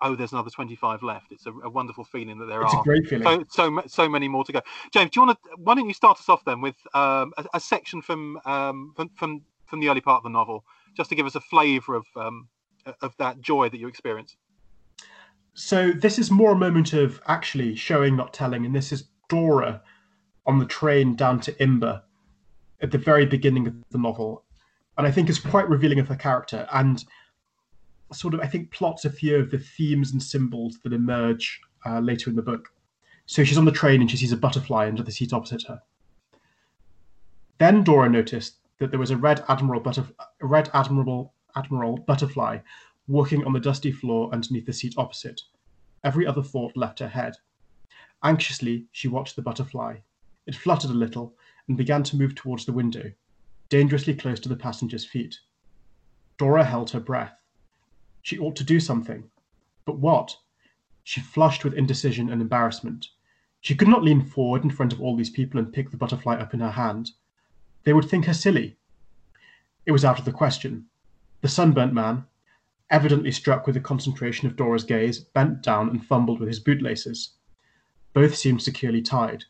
[0.02, 1.32] oh, there's another 25 left.
[1.32, 3.46] It's a, a wonderful feeling that there it's are a great feeling.
[3.50, 4.62] So, so so many more to go.
[4.94, 5.50] James, do you want to?
[5.58, 9.10] Why don't you start us off then with um, a, a, section from, um, from
[9.16, 12.06] from from the early part of the novel, just to give us a flavour of
[12.16, 12.48] um,
[13.02, 14.36] of that joy that you experience.
[15.54, 19.82] So this is more a moment of actually showing, not telling, and this is Dora
[20.46, 22.02] on the train down to Imber
[22.82, 24.44] at the very beginning of the novel.
[24.98, 27.04] And I think is quite revealing of her character and
[28.14, 32.00] sort of, I think, plots a few of the themes and symbols that emerge uh,
[32.00, 32.70] later in the book.
[33.26, 35.82] So she's on the train and she sees a butterfly under the seat opposite her.
[37.60, 42.60] Then Dora noticed that there was a red admiral, butterf- red admiral, admiral butterfly
[43.08, 45.42] walking on the dusty floor underneath the seat opposite.
[46.04, 47.34] Every other thought left her head.
[48.24, 49.98] Anxiously, she watched the butterfly.
[50.46, 51.36] It fluttered a little
[51.68, 53.12] and began to move towards the window,
[53.70, 55.40] dangerously close to the passenger's feet.
[56.38, 57.39] Dora held her breath.
[58.22, 59.30] She ought to do something.
[59.86, 60.36] But what?
[61.04, 63.08] She flushed with indecision and embarrassment.
[63.62, 66.36] She could not lean forward in front of all these people and pick the butterfly
[66.36, 67.12] up in her hand.
[67.84, 68.78] They would think her silly.
[69.86, 70.88] It was out of the question.
[71.42, 72.26] The sunburnt man,
[72.90, 77.32] evidently struck with the concentration of Dora's gaze, bent down and fumbled with his bootlaces.
[78.14, 79.46] Both seemed securely tied.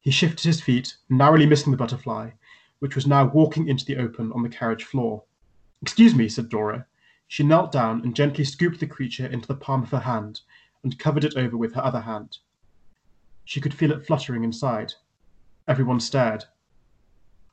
[0.00, 2.30] He shifted his feet, narrowly missing the butterfly,
[2.78, 5.24] which was now walking into the open on the carriage floor.
[5.82, 6.86] Excuse me, said Dora.
[7.30, 10.40] She knelt down and gently scooped the creature into the palm of her hand
[10.82, 12.38] and covered it over with her other hand.
[13.44, 14.94] She could feel it fluttering inside.
[15.68, 16.46] Everyone stared.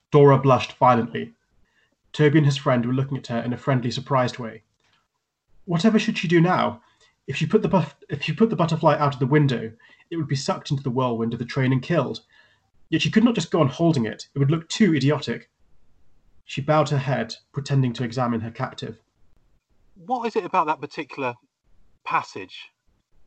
[0.09, 1.35] Dora blushed violently.
[2.11, 4.63] Toby and his friend were looking at her in a friendly, surprised way.
[5.65, 6.81] Whatever should she do now?
[7.27, 9.71] If she put the buff- if she put the butterfly out of the window,
[10.09, 12.21] it would be sucked into the whirlwind of the train and killed.
[12.89, 15.51] Yet she could not just go on holding it, it would look too idiotic.
[16.45, 18.97] She bowed her head, pretending to examine her captive.
[20.05, 21.35] What is it about that particular
[22.03, 22.69] passage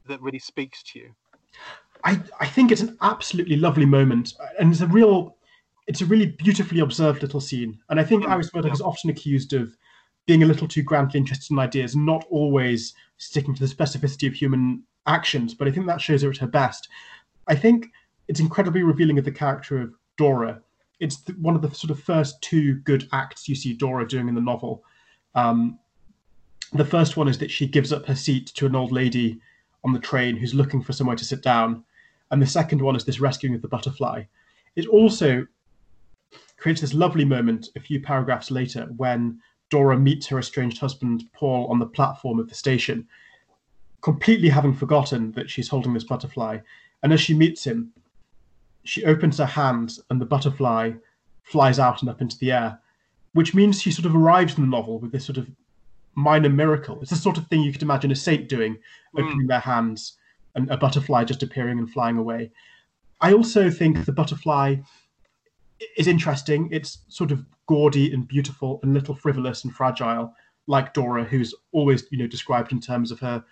[0.07, 1.11] that really speaks to you?
[2.05, 5.37] I, I think it's an absolutely lovely moment, and it's a real,
[5.87, 7.79] it's a really beautifully observed little scene.
[7.91, 8.75] And I think mm, Iris Murdoch yeah.
[8.75, 9.77] is often accused of
[10.27, 14.35] being a little too grandly interested in ideas, not always sticking to the specificity of
[14.35, 15.55] human actions.
[15.55, 16.89] But I think that shows her at her best.
[17.49, 17.89] I think
[18.29, 20.63] it's incredibly revealing of the character of Dora.
[21.01, 24.29] It's the, one of the sort of first two good acts you see Dora doing
[24.29, 24.85] in the novel.
[25.35, 25.79] Um,
[26.73, 29.41] the first one is that she gives up her seat to an old lady
[29.83, 31.85] on the train who's looking for somewhere to sit down.
[32.31, 34.25] And the second one is this rescuing of the butterfly.
[34.77, 35.47] It also
[36.57, 41.67] creates this lovely moment a few paragraphs later when Dora meets her estranged husband, Paul,
[41.69, 43.09] on the platform of the station,
[44.01, 46.59] completely having forgotten that she's holding this butterfly.
[47.03, 47.93] And as she meets him,
[48.85, 50.93] she opens her hands and the butterfly
[51.43, 52.79] flies out and up into the air,
[53.33, 55.49] which means she sort of arrives in the novel with this sort of
[56.15, 56.99] minor miracle.
[57.01, 59.23] It's the sort of thing you could imagine a saint doing, mm.
[59.23, 60.19] opening their hands
[60.55, 62.51] and a butterfly just appearing and flying away.
[63.21, 64.77] I also think the butterfly
[65.97, 66.69] is interesting.
[66.73, 70.35] It's sort of gaudy and beautiful and little frivolous and fragile,
[70.67, 73.45] like Dora, who's always you know described in terms of her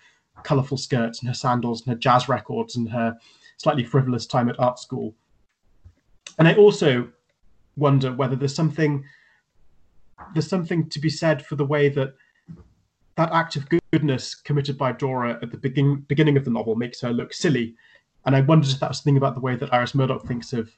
[0.42, 3.16] colourful skirts and her sandals and her jazz records and her
[3.57, 5.14] slightly frivolous time at art school.
[6.38, 7.09] And I also
[7.77, 9.05] wonder whether there's something
[10.35, 12.14] there's something to be said for the way that
[13.18, 17.00] that act of goodness committed by Dora at the begin, beginning of the novel makes
[17.00, 17.74] her look silly.
[18.24, 20.70] And I wondered if that was something about the way that Iris Murdoch thinks of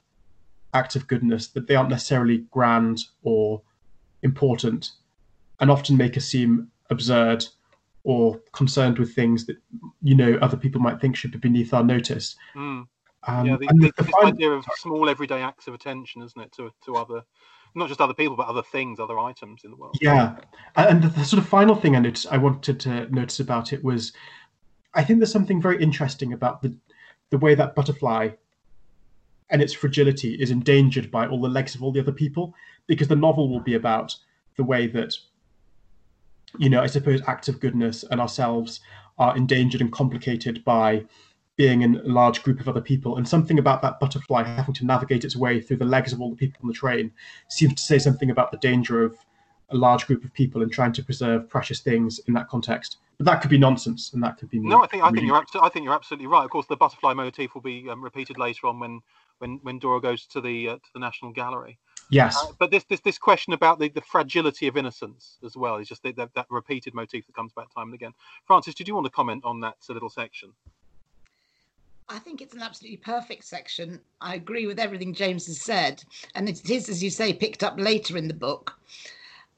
[0.72, 3.60] acts of goodness that they aren't necessarily grand or
[4.22, 4.92] important
[5.60, 7.44] and often make us seem absurd
[8.04, 9.58] or concerned with things that
[10.00, 12.36] you know other people might think should be beneath our notice.
[12.56, 12.86] Mm.
[13.26, 16.40] Um, yeah, the, and the- the, the idea of small everyday acts of attention, isn't
[16.40, 17.22] it, to to other,
[17.74, 19.96] not just other people, but other things, other items in the world.
[20.00, 20.36] Yeah,
[20.76, 24.12] and the, sort of final thing I noticed, I wanted to notice about it was,
[24.94, 26.76] I think there's something very interesting about the
[27.30, 28.30] the way that butterfly
[29.50, 32.54] and its fragility is endangered by all the legs of all the other people,
[32.86, 34.14] because the novel will be about
[34.56, 35.14] the way that,
[36.58, 38.80] you know, I suppose acts of goodness and ourselves
[39.18, 41.04] are endangered and complicated by
[41.60, 44.86] being in a large group of other people, and something about that butterfly having to
[44.86, 47.12] navigate its way through the legs of all the people on the train
[47.48, 49.18] seems to say something about the danger of
[49.68, 52.96] a large group of people and trying to preserve precious things in that context.
[53.18, 55.36] But that could be nonsense, and that could be No, I think I think you're
[55.36, 56.44] absolutely I think you're absolutely right.
[56.44, 59.00] Of course, the butterfly motif will be um, repeated later on when
[59.40, 61.78] when when Dora goes to the uh, to the National Gallery.
[62.08, 65.76] yes, Uh, but this this this question about the, the fragility of innocence as well
[65.76, 68.14] is just the, that that repeated motif that comes back time and again.
[68.46, 70.54] Frances, did you want to comment on that uh, little section?
[72.12, 74.00] I think it's an absolutely perfect section.
[74.20, 76.02] I agree with everything James has said.
[76.34, 78.76] And it is, as you say, picked up later in the book.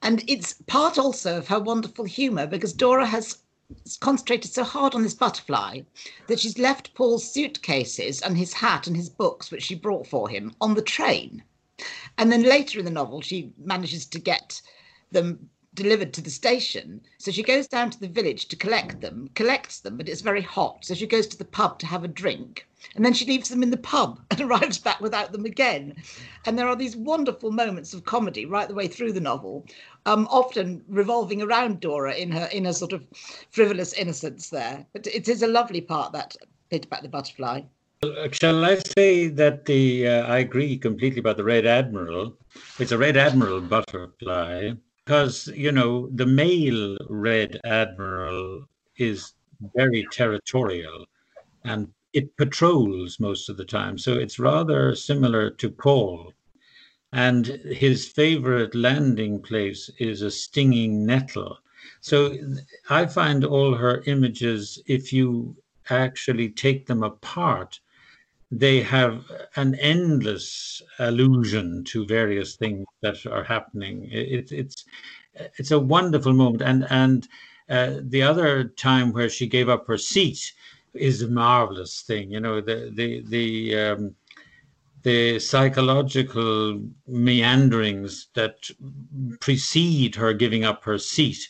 [0.03, 3.39] And it's part also of her wonderful humour because Dora has
[4.01, 5.81] concentrated so hard on this butterfly
[6.27, 10.29] that she's left Paul's suitcases and his hat and his books, which she brought for
[10.29, 11.43] him, on the train.
[12.19, 14.61] And then later in the novel, she manages to get
[15.11, 17.01] them delivered to the station.
[17.17, 20.41] So she goes down to the village to collect them, collects them, but it's very
[20.41, 20.85] hot.
[20.85, 22.67] So she goes to the pub to have a drink.
[22.95, 25.95] And then she leaves them in the pub and arrives back without them again.
[26.45, 29.65] And there are these wonderful moments of comedy right the way through the novel,
[30.05, 33.05] um, often revolving around Dora in her in her sort of
[33.51, 34.85] frivolous innocence there.
[34.93, 36.35] But it is a lovely part that
[36.69, 37.61] bit about the butterfly.
[38.31, 42.37] Shall I say that the uh, I agree completely about the Red Admiral.
[42.77, 44.73] It's a Red Admiral butterfly
[45.05, 48.65] because you know the male Red Admiral
[48.97, 49.33] is
[49.75, 51.05] very territorial
[51.65, 53.97] and it patrols most of the time.
[53.97, 56.33] So it's rather similar to Paul.
[57.13, 61.57] And his favorite landing place is a stinging nettle.
[62.01, 62.37] So
[62.89, 65.55] I find all her images, if you
[65.89, 67.79] actually take them apart,
[68.59, 74.07] they have an endless allusion to various things that are happening.
[74.11, 74.85] It, it's
[75.57, 77.27] it's a wonderful moment, and and
[77.69, 80.53] uh, the other time where she gave up her seat
[80.93, 82.31] is a marvelous thing.
[82.31, 84.15] You know the the the um,
[85.01, 88.69] the psychological meanderings that
[89.39, 91.49] precede her giving up her seat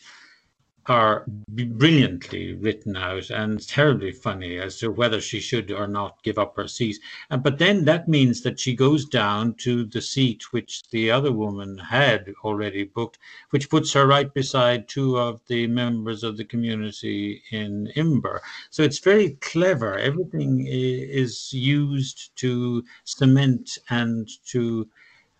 [0.86, 6.38] are brilliantly written out and terribly funny as to whether she should or not give
[6.38, 6.98] up her seat.
[7.30, 11.32] And but then that means that she goes down to the seat which the other
[11.32, 13.18] woman had already booked,
[13.50, 18.42] which puts her right beside two of the members of the community in Imber.
[18.70, 19.98] So it's very clever.
[19.98, 24.88] Everything is used to cement and to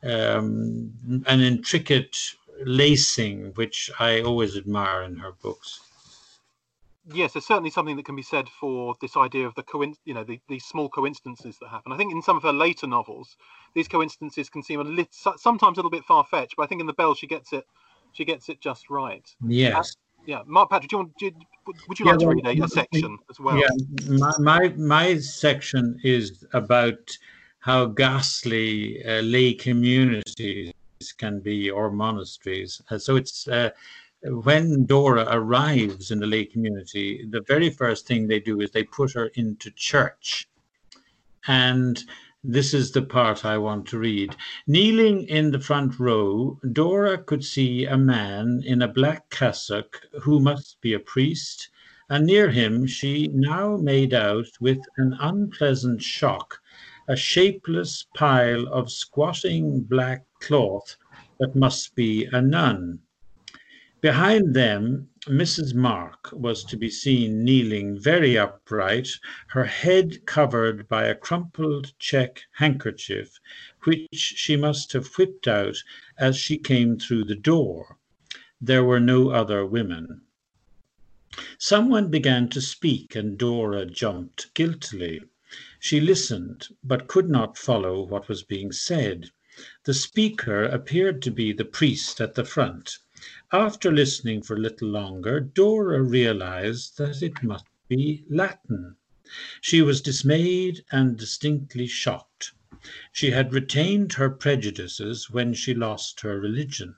[0.03, 0.93] um,
[1.27, 2.17] an intricate
[2.65, 5.81] lacing, which I always admire in her books.
[7.13, 10.15] Yes, there's certainly something that can be said for this idea of the coin, you
[10.15, 11.93] know, the, these small coincidences that happen.
[11.93, 13.37] I think in some of her later novels,
[13.75, 16.81] these coincidences can seem a little, sometimes a little bit far fetched, but I think
[16.81, 17.67] in the Bell she gets it,
[18.13, 19.29] she gets it just right.
[19.47, 19.95] Yes.
[20.27, 21.33] Yeah, Mark Patrick, do you want, do you,
[21.89, 23.59] would you Yeah, like to read a, a section as well?
[23.59, 23.69] Yeah,
[24.19, 27.11] my, my my section is about
[27.61, 30.73] how ghastly uh, lay communities
[31.13, 32.81] can be or monasteries.
[32.91, 33.71] Uh, so it's uh,
[34.23, 38.85] when Dora arrives in the lay community, the very first thing they do is they
[38.85, 40.49] put her into church,
[41.47, 42.03] and
[42.43, 44.35] this is the part I want to read.
[44.67, 50.41] Kneeling in the front row, Dora could see a man in a black cassock who
[50.41, 51.69] must be a priest,
[52.09, 56.61] and near him she now made out with an unpleasant shock
[57.07, 60.97] a shapeless pile of squatting black cloth
[61.39, 62.99] that must be a nun.
[64.01, 65.75] Behind them, Mrs.
[65.75, 69.09] Mark was to be seen kneeling very upright,
[69.49, 73.39] her head covered by a crumpled check handkerchief,
[73.85, 75.77] which she must have whipped out
[76.19, 77.97] as she came through the door.
[78.61, 80.23] There were no other women.
[81.59, 85.23] Someone began to speak, and Dora jumped guiltily.
[85.79, 89.31] She listened, but could not follow what was being said.
[89.85, 92.99] The speaker appeared to be the priest at the front.
[93.53, 98.97] After listening for a little longer, Dora realized that it must be Latin.
[99.61, 102.51] She was dismayed and distinctly shocked.
[103.13, 106.97] She had retained her prejudices when she lost her religion.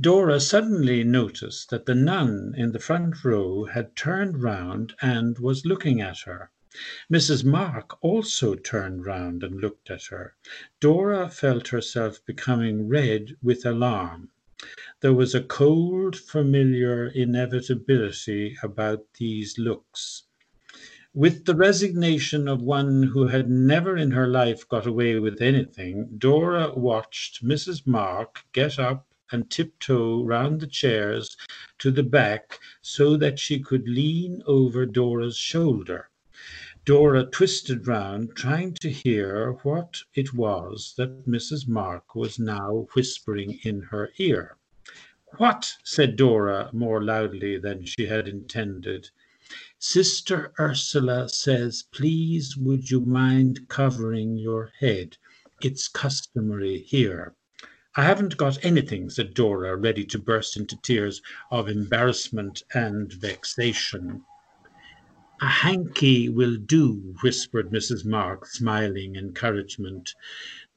[0.00, 5.66] Dora suddenly noticed that the nun in the front row had turned round and was
[5.66, 6.50] looking at her.
[7.12, 7.44] Mrs.
[7.44, 10.34] Mark also turned round and looked at her.
[10.80, 14.30] Dora felt herself becoming red with alarm.
[15.02, 20.22] There was a cold, familiar inevitability about these looks.
[21.12, 26.16] With the resignation of one who had never in her life got away with anything,
[26.16, 27.86] Dora watched Mrs.
[27.86, 31.36] Mark get up and tiptoe round the chairs
[31.80, 36.08] to the back so that she could lean over Dora's shoulder.
[36.84, 41.68] Dora twisted round, trying to hear what it was that Mrs.
[41.68, 44.56] Mark was now whispering in her ear.
[45.36, 45.74] What?
[45.84, 49.10] said Dora more loudly than she had intended.
[49.78, 55.18] Sister Ursula says, please would you mind covering your head?
[55.60, 57.36] It's customary here.
[57.94, 64.24] I haven't got anything, said Dora, ready to burst into tears of embarrassment and vexation.
[65.42, 68.04] A hanky will do, whispered Mrs.
[68.04, 70.14] Mark, smiling encouragement.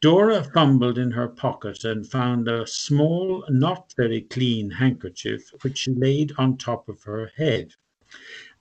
[0.02, 5.92] Dora fumbled in her pocket and found a small, not very clean handkerchief, which she
[5.94, 7.76] laid on top of her head.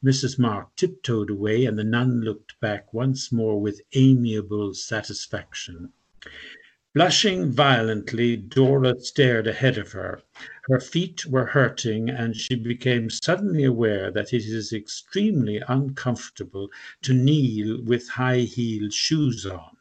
[0.05, 0.38] Mrs.
[0.38, 5.90] Mark tiptoed away, and the nun looked back once more with amiable satisfaction.
[6.97, 10.22] Blushing violently, Dora stared ahead of her.
[10.68, 16.70] Her feet were hurting, and she became suddenly aware that it is extremely uncomfortable
[17.03, 19.76] to kneel with high heeled shoes on.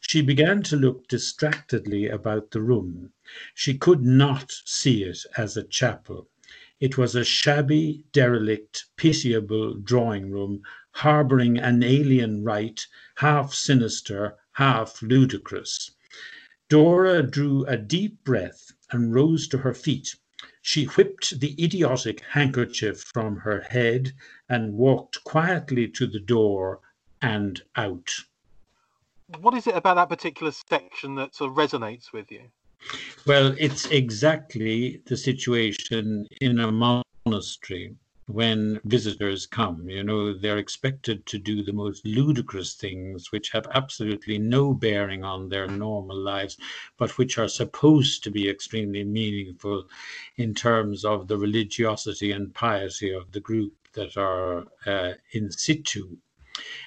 [0.00, 3.12] She began to look distractedly about the room.
[3.54, 6.28] She could not see it as a chapel.
[6.80, 12.88] It was a shabby, derelict, pitiable drawing room, harboring an alien rite,
[13.18, 15.92] half sinister, half ludicrous.
[16.72, 20.16] Dora drew a deep breath and rose to her feet.
[20.62, 24.14] She whipped the idiotic handkerchief from her head
[24.48, 26.80] and walked quietly to the door
[27.20, 28.10] and out.
[29.38, 32.44] What is it about that particular section that sort of resonates with you?
[33.26, 36.72] Well, it's exactly the situation in a
[37.26, 37.96] monastery
[38.26, 39.88] when visitors come.
[39.88, 45.24] You know, they're expected to do the most ludicrous things which have absolutely no bearing
[45.24, 46.56] on their normal lives,
[46.96, 49.88] but which are supposed to be extremely meaningful
[50.36, 56.16] in terms of the religiosity and piety of the group that are uh, in situ.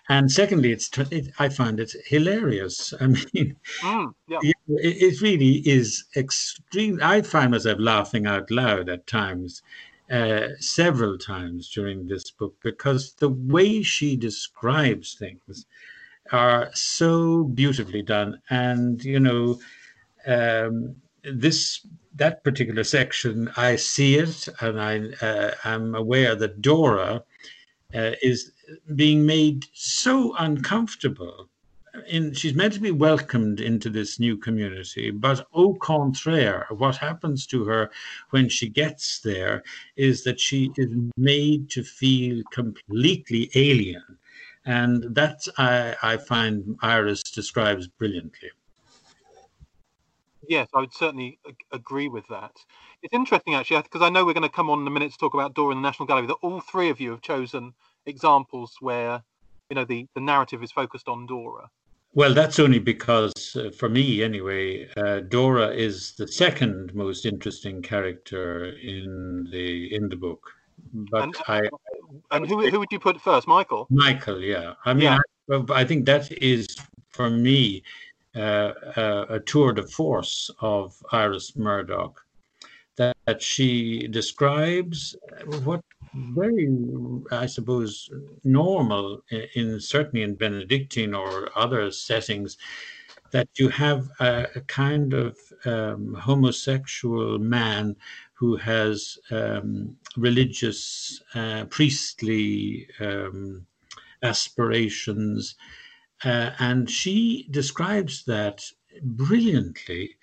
[0.08, 2.94] And secondly, it's it, I find it hilarious.
[3.00, 4.40] I mean, mm, yeah.
[4.42, 7.00] it, it, really is extreme.
[7.02, 9.64] I find myself laughing out loud at times
[10.12, 15.66] uh, several times during this book because the way she describes things
[16.32, 18.42] are so beautifully done.
[18.50, 19.60] And, you know,
[20.28, 21.86] um, this
[22.16, 27.24] that particular section, I see it, and I uh, am aware that Dora
[27.94, 28.52] uh, is
[28.96, 31.50] being made so uncomfortable
[32.08, 37.46] in, she's meant to be welcomed into this new community, but au contraire, what happens
[37.48, 37.92] to her
[38.30, 39.64] when she gets there
[39.96, 44.04] is that she is made to feel completely alien.
[44.66, 48.50] And that I, I find Iris describes brilliantly.
[50.48, 51.40] Yes, I would certainly
[51.72, 52.52] agree with that.
[53.02, 55.18] It's interesting actually, because I know we're going to come on in a minute to
[55.18, 57.74] talk about Dora in the National Gallery, that all three of you have chosen
[58.06, 59.24] examples where
[59.70, 61.70] you know the, the narrative is focused on Dora.
[62.16, 67.82] Well, that's only because, uh, for me anyway, uh, Dora is the second most interesting
[67.82, 70.50] character in the in the book.
[71.12, 71.70] But and, I
[72.32, 73.86] and who who would you put first, Michael?
[73.90, 74.76] Michael, yeah.
[74.86, 75.20] I mean, yeah.
[75.52, 76.66] I, I, think that is
[77.10, 77.84] for me
[78.34, 82.25] uh, a, a tour de force of Iris Murdoch.
[82.98, 85.16] That, that she describes
[85.64, 85.82] what
[86.14, 86.70] very,
[87.32, 88.10] I suppose,
[88.44, 89.22] normal
[89.54, 92.58] in certainly in Benedictine or other settings
[93.32, 97.96] that you have a, a kind of um, homosexual man
[98.34, 103.66] who has um, religious, uh, priestly um,
[104.24, 105.56] aspirations.
[106.24, 108.64] Uh, and she describes that
[109.02, 110.16] brilliantly.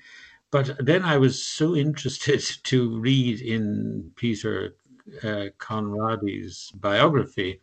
[0.53, 4.76] But then I was so interested to read in Peter
[5.24, 7.61] uh, Conradi's biography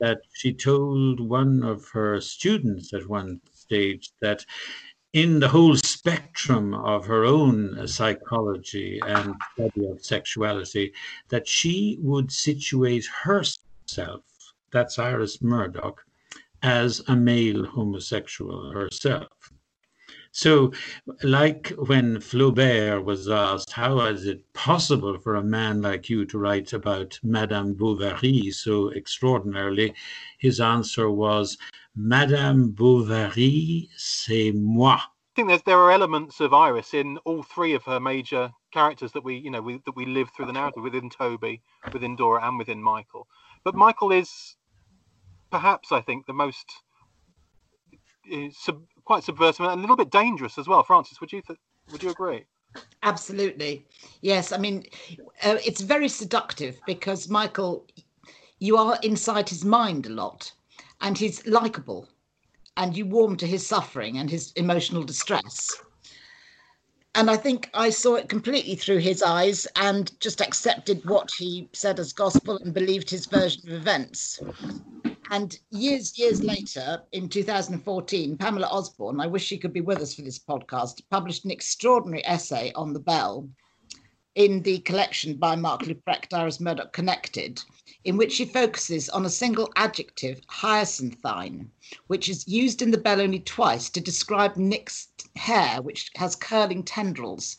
[0.00, 4.44] that she told one of her students at one stage that
[5.12, 10.92] in the whole spectrum of her own psychology and study of sexuality,
[11.28, 14.22] that she would situate herself,
[14.72, 16.04] that's Iris Murdoch,
[16.62, 19.52] as a male homosexual herself.
[20.36, 20.70] So,
[21.22, 26.38] like when Flaubert was asked, how is it possible for a man like you to
[26.38, 29.94] write about Madame Bovary so extraordinarily?
[30.38, 31.56] His answer was,
[31.94, 34.96] Madame Bovary, c'est moi.
[34.96, 39.12] I think there's, there are elements of Iris in all three of her major characters
[39.12, 41.62] that we, you know, we, that we live through the narrative within Toby,
[41.94, 43.26] within Dora, and within Michael.
[43.64, 44.56] But Michael is
[45.50, 46.66] perhaps, I think, the most
[48.30, 50.82] uh, sub, quite subversive and a little bit dangerous as well.
[50.82, 51.58] Frances, would you th-
[51.90, 52.44] would you agree?
[53.02, 53.86] Absolutely,
[54.20, 54.52] yes.
[54.52, 54.84] I mean,
[55.42, 57.86] uh, it's very seductive because Michael,
[58.58, 60.52] you are inside his mind a lot,
[61.00, 62.08] and he's likable,
[62.76, 65.70] and you warm to his suffering and his emotional distress.
[67.14, 71.66] And I think I saw it completely through his eyes and just accepted what he
[71.72, 74.38] said as gospel and believed his version of events.
[75.30, 80.14] And years, years later, in 2014, Pamela Osborn, I wish she could be with us
[80.14, 83.48] for this podcast, published an extraordinary essay on the bell
[84.36, 87.60] in the collection by Mark Luprecht, Iris Murdoch Connected,
[88.04, 91.70] in which she focuses on a single adjective, hyacinthine,
[92.06, 96.82] which is used in the bell only twice to describe Nick's hair, which has curling
[96.82, 97.56] tendrils.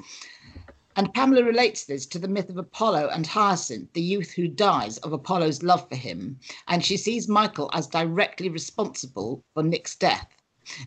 [0.97, 4.97] And Pamela relates this to the myth of Apollo and Hyacinth, the youth who dies
[4.97, 6.39] of Apollo's love for him.
[6.67, 10.27] And she sees Michael as directly responsible for Nick's death.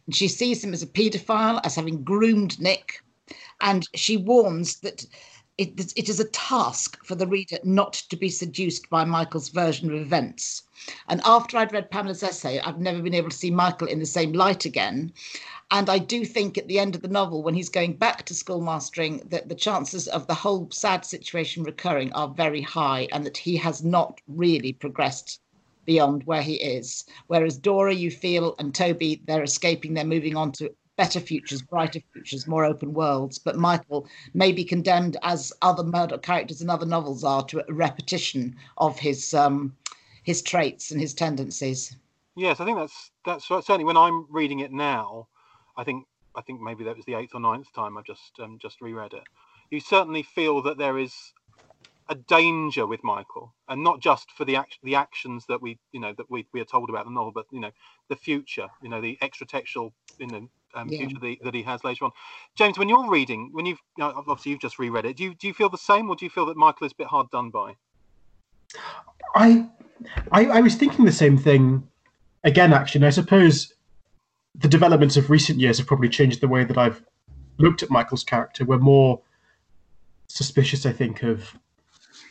[0.05, 3.01] And she sees him as a paedophile, as having groomed Nick.
[3.61, 5.07] And she warns that
[5.61, 9.93] it, it is a task for the reader not to be seduced by Michael's version
[9.93, 10.63] of events.
[11.07, 14.07] And after I'd read Pamela's essay, I've never been able to see Michael in the
[14.07, 15.13] same light again.
[15.71, 18.35] And I do think at the end of the novel, when he's going back to
[18.35, 23.37] schoolmastering, that the chances of the whole sad situation recurring are very high and that
[23.37, 25.41] he has not really progressed
[25.85, 27.05] beyond where he is.
[27.27, 32.01] Whereas Dora, you feel, and Toby, they're escaping, they're moving on to better futures, brighter
[32.13, 33.39] futures, more open worlds.
[33.39, 37.73] But Michael may be condemned, as other Murdoch characters in other novels are, to a
[37.73, 39.75] repetition of his um,
[40.25, 41.97] his traits and his tendencies.
[42.37, 45.29] Yes, I think that's that's certainly when I'm reading it now.
[45.75, 48.59] I think I think maybe that was the eighth or ninth time I've just um,
[48.61, 49.25] just reread it.
[49.71, 51.15] You certainly feel that there is
[52.11, 56.01] a danger with Michael, and not just for the act- the actions that we you
[56.01, 57.71] know that we, we are told about the novel, but you know
[58.11, 60.99] the future, you know the extratextual you know um, yeah.
[60.99, 62.11] future that, that he has later on.
[62.57, 65.35] James, when you're reading, when you've you know, obviously you've just reread it, do you
[65.35, 67.31] do you feel the same, or do you feel that Michael is a bit hard
[67.31, 67.75] done by?
[69.35, 69.69] I
[70.33, 71.87] I, I was thinking the same thing
[72.45, 73.01] again, actually.
[73.01, 73.75] And I suppose
[74.55, 77.03] the developments of recent years have probably changed the way that I've
[77.59, 78.65] looked at Michael's character.
[78.65, 79.21] We're more
[80.29, 81.57] suspicious, I think, of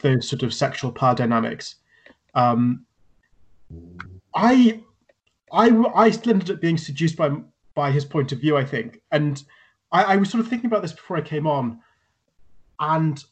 [0.02, 1.76] those sort of sexual power dynamics.
[2.34, 2.86] Um,
[4.34, 4.82] I,
[5.52, 7.32] I, I still ended up being seduced by
[7.80, 9.42] by his point of view, I think, and
[9.94, 11.80] I, I was sort of thinking about this before I came on,
[12.78, 13.24] and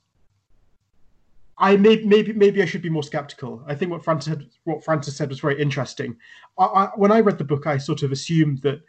[1.57, 3.61] I may, maybe maybe I should be more skeptical.
[3.67, 6.15] I think what Frances had, what Frances said was very interesting.
[6.57, 8.79] I, I, when I read the book, I sort of assumed that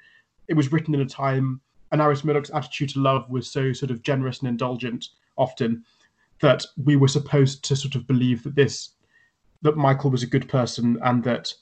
[0.47, 3.91] it was written in a time, and Iris Murdoch's attitude to love was so sort
[3.91, 5.85] of generous and indulgent, often
[6.41, 8.91] that we were supposed to sort of believe that this
[9.63, 11.53] that Michael was a good person and that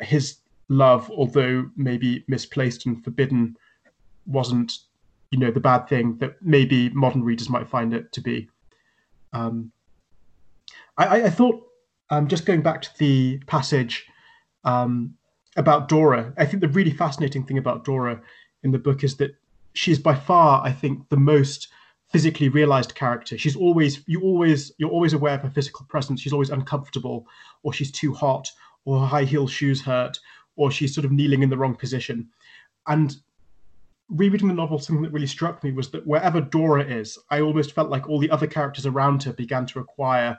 [0.00, 0.36] his
[0.68, 3.56] love, although maybe misplaced and forbidden,
[4.26, 4.78] wasn't
[5.30, 8.48] you know the bad thing that maybe modern readers might find it to be.
[9.32, 9.72] Um,
[10.96, 11.62] I, I thought,
[12.10, 14.06] um, just going back to the passage
[14.64, 15.14] um,
[15.56, 18.20] about Dora, I think the really fascinating thing about Dora
[18.62, 19.36] in the book is that
[19.74, 21.68] she's by far, I think, the most
[22.10, 23.36] physically realized character.
[23.36, 26.20] She's always you always you're always aware of her physical presence.
[26.20, 27.26] She's always uncomfortable,
[27.62, 28.50] or she's too hot,
[28.84, 30.18] or her high heel shoes hurt,
[30.58, 32.28] or she's sort of kneeling in the wrong position.
[32.86, 33.16] And
[34.10, 37.72] rereading the novel, something that really struck me was that wherever Dora is, I almost
[37.72, 40.36] felt like all the other characters around her began to acquire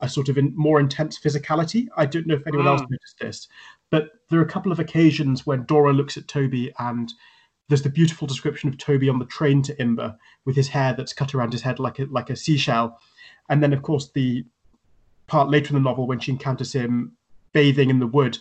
[0.00, 1.88] a sort of in, more intense physicality.
[1.96, 2.70] I don't know if anyone mm.
[2.70, 3.48] else noticed this,
[3.90, 7.10] but there are a couple of occasions when Dora looks at Toby and
[7.68, 11.14] there's the beautiful description of Toby on the train to Imber with his hair that's
[11.14, 12.98] cut around his head like a like a seashell,
[13.48, 14.44] and then of course the
[15.26, 17.16] part later in the novel when she encounters him
[17.52, 18.36] bathing in the wood,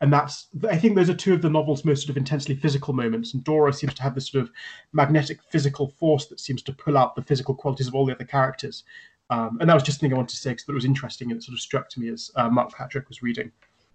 [0.00, 2.92] and that's I think those are two of the novel's most sort of intensely physical
[2.92, 3.32] moments.
[3.32, 4.50] And Dora seems to have this sort of
[4.92, 8.24] magnetic physical force that seems to pull out the physical qualities of all the other
[8.24, 8.84] characters.
[9.30, 11.40] Um, and that was just something I wanted to say because it was interesting and
[11.40, 13.50] it sort of struck to me as uh, Mark Patrick was reading.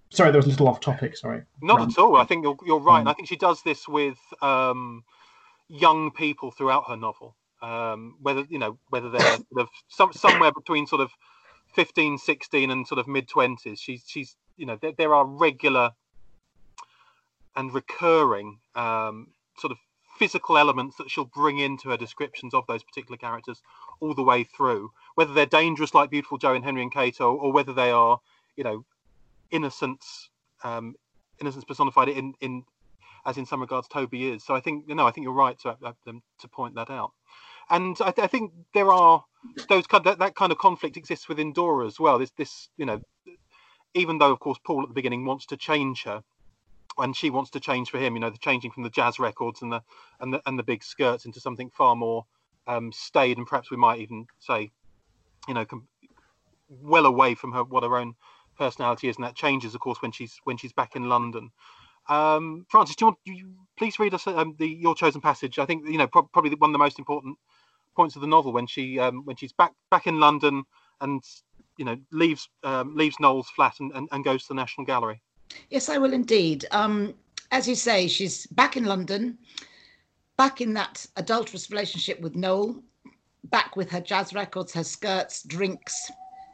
[0.10, 1.16] Sorry, that was a little off topic.
[1.16, 1.44] Sorry.
[1.62, 2.18] Not at all.
[2.18, 3.02] I think you're, you're right.
[3.02, 5.04] Um, I think she does this with um,
[5.70, 7.36] young people throughout her novel.
[7.62, 11.12] Um, whether you know whether they're sort of some, somewhere between sort of
[11.76, 13.80] 15, 16 and sort of mid 20s.
[13.80, 15.92] She's she's you know there, there are regular
[17.56, 19.78] and recurring um, sort of
[20.20, 23.62] physical elements that she'll bring into her descriptions of those particular characters
[24.00, 27.52] all the way through, whether they're dangerous like Beautiful Joe and Henry and Cato, or
[27.52, 28.20] whether they are,
[28.56, 28.86] you know,
[29.50, 30.30] innocence,
[30.64, 30.96] um,
[31.42, 32.64] innocence personified in in
[33.26, 34.44] as in some regards Toby is.
[34.44, 37.12] So I think you know I think you're right to um, to point that out,
[37.72, 39.26] and I, th- I think there are
[39.70, 42.20] those kind of, that, that kind of conflict exists within Dora as well.
[42.20, 43.02] This this you know
[43.94, 46.24] even though of course Paul at the beginning wants to change her
[46.98, 49.62] and she wants to change for him you know the changing from the jazz records
[49.62, 49.82] and the
[50.20, 52.26] and the and the big skirts into something far more
[52.68, 54.70] um, staid and perhaps we might even say
[55.48, 55.88] you know com-
[56.70, 58.14] well away from her what her own
[58.58, 61.52] personality is and that changes of course when she's when she's back in london.
[62.10, 65.60] Um, frances do you want you please read us um, the your chosen passage?
[65.60, 67.38] I think you know pro- probably one of the most important
[67.96, 70.64] points of the novel when she um, when she's back back in london
[71.00, 71.24] and
[71.82, 75.20] you know leaves um, leaves Noel's flat and, and, and, goes to the National Gallery.
[75.72, 76.64] Yes, I will indeed.
[76.70, 77.16] Um,
[77.50, 79.40] as you say, she's back in London,
[80.38, 82.84] back in that adulterous relationship with Noel,
[83.46, 86.12] back with her jazz records, her skirts, drinks.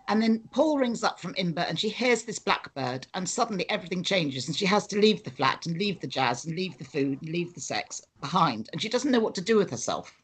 [0.08, 4.04] And then Paul rings up from Imber and she hears this blackbird, and suddenly everything
[4.04, 4.48] changes.
[4.48, 7.22] And she has to leave the flat and leave the jazz and leave the food
[7.22, 8.70] and leave the sex behind.
[8.72, 10.16] And she doesn't know what to do with herself.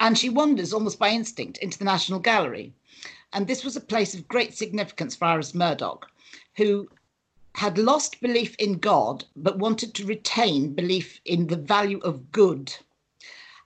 [0.00, 2.74] And she wanders almost by instinct into the National Gallery
[3.32, 6.10] and this was a place of great significance for Iris Murdoch,
[6.56, 6.88] who
[7.54, 12.74] had lost belief in God, but wanted to retain belief in the value of good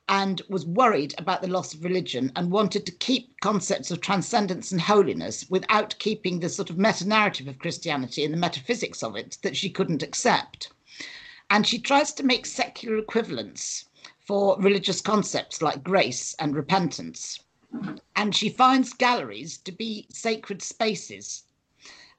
[0.09, 4.71] and was worried about the loss of religion and wanted to keep concepts of transcendence
[4.71, 9.17] and holiness without keeping the sort of meta narrative of Christianity and the metaphysics of
[9.17, 10.71] it that she couldn't accept.
[11.51, 13.87] And she tries to make secular equivalents
[14.21, 17.41] for religious concepts like grace and repentance
[18.15, 21.43] and she finds galleries to be sacred spaces.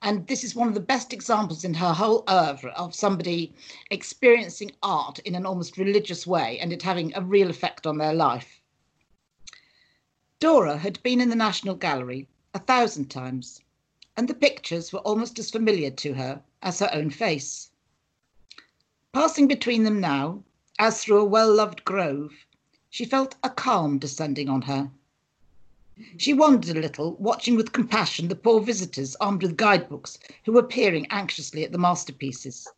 [0.00, 3.52] And this is one of the best examples in her whole oeuvre of somebody
[3.90, 8.14] experiencing art in an almost religious way and it having a real effect on their
[8.14, 8.60] life.
[10.38, 13.60] Dora had been in the National Gallery a thousand times,
[14.16, 17.70] and the pictures were almost as familiar to her as her own face.
[19.12, 20.44] Passing between them now,
[20.78, 22.32] as through a well loved grove,
[22.88, 24.92] she felt a calm descending on her
[26.16, 30.62] she wandered a little, watching with compassion the poor visitors armed with guidebooks who were
[30.62, 32.68] peering anxiously at the masterpieces.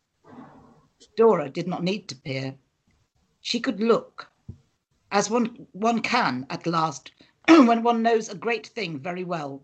[1.15, 2.55] Dora did not need to peer.
[3.39, 4.31] She could look,
[5.11, 7.11] as one, one can at last
[7.47, 9.61] when one knows a great thing very well,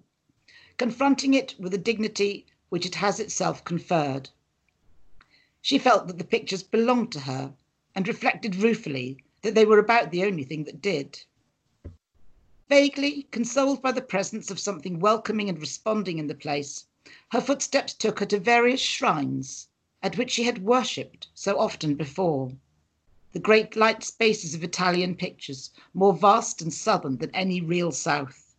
[0.77, 4.29] confronting it with a dignity which it has itself conferred.
[5.61, 7.53] She felt that the pictures belonged to her
[7.95, 11.23] and reflected ruefully that they were about the only thing that did.
[12.69, 16.85] Vaguely consoled by the presence of something welcoming and responding in the place,
[17.31, 19.69] her footsteps took her to various shrines
[20.03, 22.51] at which she had worshipped so often before.
[23.31, 28.53] The great light spaces of Italian pictures, more vast and southern than any real south.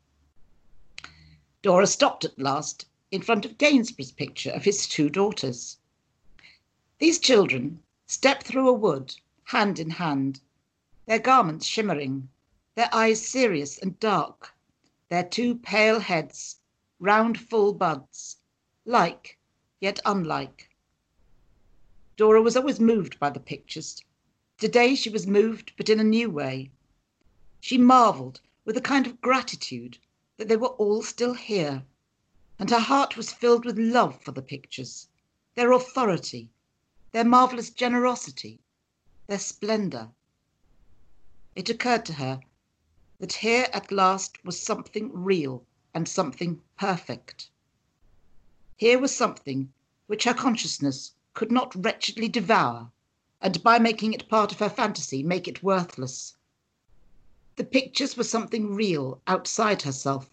[1.61, 5.77] Dora stopped at last in front of Gainsborough's picture of his two daughters.
[6.99, 10.41] These children step through a wood, hand in hand,
[11.05, 12.31] their garments shimmering,
[12.79, 14.55] their eyes serious and dark,
[15.09, 16.61] their two pale heads,
[17.01, 18.37] round full buds,
[18.85, 19.37] like
[19.81, 20.71] yet unlike.
[22.17, 24.05] Dora was always moved by the pictures.
[24.59, 26.71] Today she was moved, but in a new way.
[27.59, 29.99] She marvelled with a kind of gratitude
[30.37, 31.85] that they were all still here,
[32.61, 35.09] and her heart was filled with love for the pictures,
[35.57, 36.49] their authority,
[37.11, 38.61] their marvellous generosity,
[39.27, 40.13] their splendour.
[41.57, 42.41] It occurred to her
[43.19, 47.51] that here at last was something real and something perfect.
[48.77, 49.73] Here was something
[50.07, 52.93] which her consciousness could not wretchedly devour,
[53.41, 56.37] and by making it part of her fantasy, make it worthless.
[57.57, 60.31] The pictures were something real outside herself,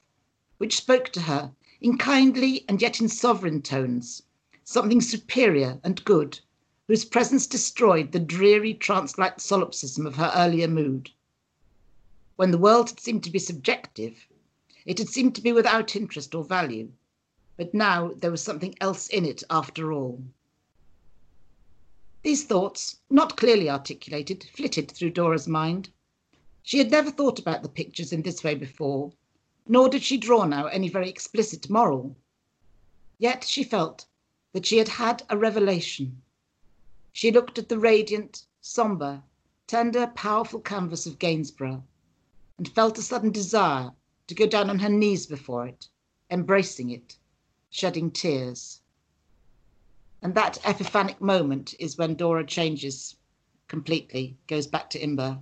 [0.60, 4.22] which spoke to her in kindly and yet in sovereign tones,
[4.64, 6.40] something superior and good,
[6.88, 11.10] whose presence destroyed the dreary trance-like solipsism of her earlier mood.
[12.38, 14.28] When the world had seemed to be subjective,
[14.86, 16.92] it had seemed to be without interest or value,
[17.56, 20.22] but now there was something else in it after all.
[22.24, 25.92] These thoughts, not clearly articulated, flitted through Dora's mind.
[26.62, 29.14] She had never thought about the pictures in this way before,
[29.66, 32.18] nor did she draw now any very explicit moral.
[33.18, 34.08] Yet she felt
[34.52, 36.22] that she had had a revelation.
[37.14, 39.24] She looked at the radiant, sombre,
[39.68, 41.82] tender, powerful canvas of Gainsborough
[42.58, 43.92] and felt a sudden desire
[44.28, 45.88] to go down on her knees before it,
[46.32, 47.18] embracing it,
[47.70, 48.82] shedding tears.
[50.22, 53.16] And that epiphanic moment is when Dora changes
[53.68, 55.38] completely, goes back to Imber.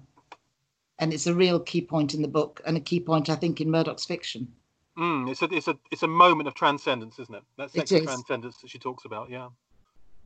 [0.99, 3.61] And it's a real key point in the book and a key point, I think,
[3.61, 4.51] in Murdoch's fiction.
[4.97, 7.43] Mm, it's a it's a it's a moment of transcendence, isn't it?
[7.57, 9.29] That sex of transcendence that she talks about.
[9.29, 9.49] Yeah.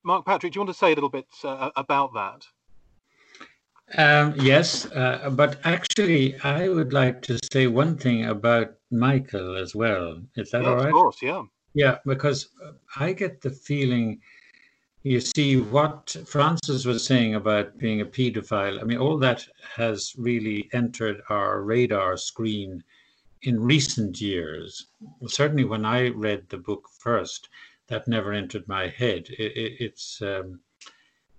[0.04, 2.46] Mark Patrick, do you want to say a little bit uh, about that?
[3.96, 9.74] Um, yes, uh, but actually, I would like to say one thing about Michael as
[9.76, 10.20] well.
[10.36, 10.88] Is that yeah, all right?
[10.88, 11.44] Of course, yeah.
[11.74, 12.50] Yeah, because
[12.98, 14.20] I get the feeling,
[15.04, 20.14] you see, what Frances was saying about being a paedophile, I mean, all that has
[20.18, 22.84] really entered our radar screen
[23.44, 24.88] in recent years.
[25.28, 27.48] Certainly, when I read the book first,
[27.88, 29.28] that never entered my head.
[29.30, 30.60] It, it, it's um,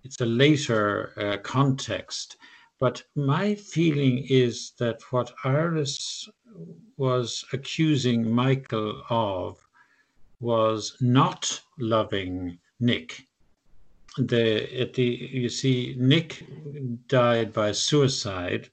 [0.04, 2.36] it's a later uh, context,
[2.78, 6.28] but my feeling is that what Iris
[6.96, 9.58] was accusing Michael of
[10.40, 13.26] was not loving Nick.
[14.16, 16.44] The at the you see Nick
[17.08, 18.70] died by suicide,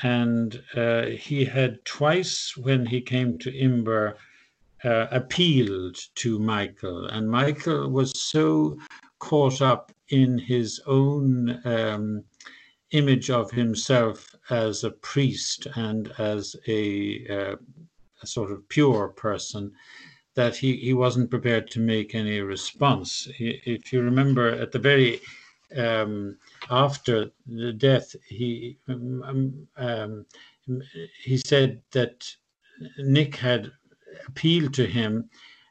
[0.00, 4.16] and uh, he had twice when he came to Imber
[4.84, 8.78] uh, appealed to Michael, and Michael was so
[9.18, 12.24] caught up in his own um,
[12.92, 17.56] image of himself as a priest and as a, uh,
[18.22, 19.70] a, sort of pure person
[20.34, 23.28] that he, he wasn't prepared to make any response.
[23.38, 25.20] If you remember, at the very
[25.76, 26.38] um,
[26.70, 30.24] after the death, he um, um,
[31.22, 32.24] he said that
[32.98, 33.72] Nick had
[34.26, 35.28] appealed to him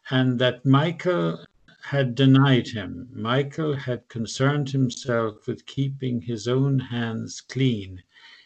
[0.10, 1.46] and that Michael
[1.92, 3.08] had denied him.
[3.14, 8.04] Michael had concerned himself with keeping his own hands clean,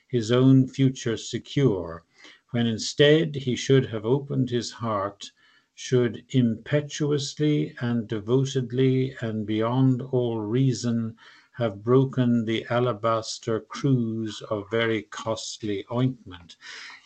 [0.07, 2.03] his own future secure,
[2.51, 5.31] when instead he should have opened his heart,
[5.73, 11.15] should impetuously and devotedly and beyond all reason
[11.53, 16.57] have broken the alabaster cruse of very costly ointment.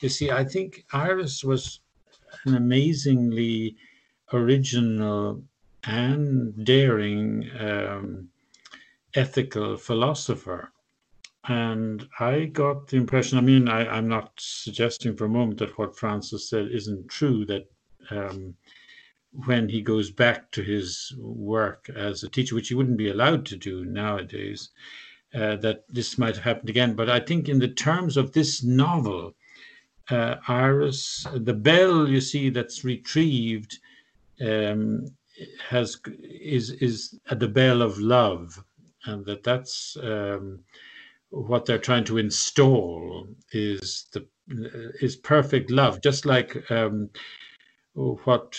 [0.02, 1.80] You see, I think Iris was
[2.44, 3.78] an amazingly
[4.34, 5.42] original
[5.86, 8.30] and daring um,
[9.14, 10.72] ethical philosopher.
[11.48, 15.78] And I got the impression, I mean, I, am not suggesting for a moment that
[15.78, 17.70] what Frances said isn't true, that
[18.10, 18.56] um,
[19.46, 23.46] when he goes back to his work as a teacher, which he wouldn't be allowed
[23.48, 24.70] to do nowadays,
[25.36, 26.96] uh, that this might have happened again.
[26.96, 29.36] But I think, in the terms of this novel,
[30.10, 33.78] uh, Iris, the bell you see that's retrieved
[34.42, 35.08] um,
[35.70, 38.64] has is is the bell of love,
[39.06, 40.60] and that that's um,
[41.30, 44.28] what they're trying to install is the
[45.02, 47.10] is perfect love, just like um,
[47.96, 48.58] what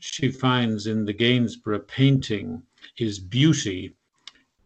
[0.00, 2.62] she finds in the Gainsborough painting
[2.98, 3.94] is beauty.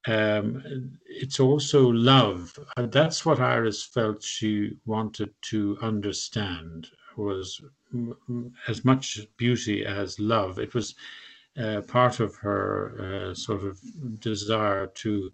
[0.06, 2.58] Um, it's also love.
[2.76, 7.60] That's what Iris felt she wanted to understand was
[8.68, 10.58] as much beauty as love.
[10.58, 10.94] It was
[11.60, 13.78] uh, part of her uh, sort of
[14.20, 15.30] desire to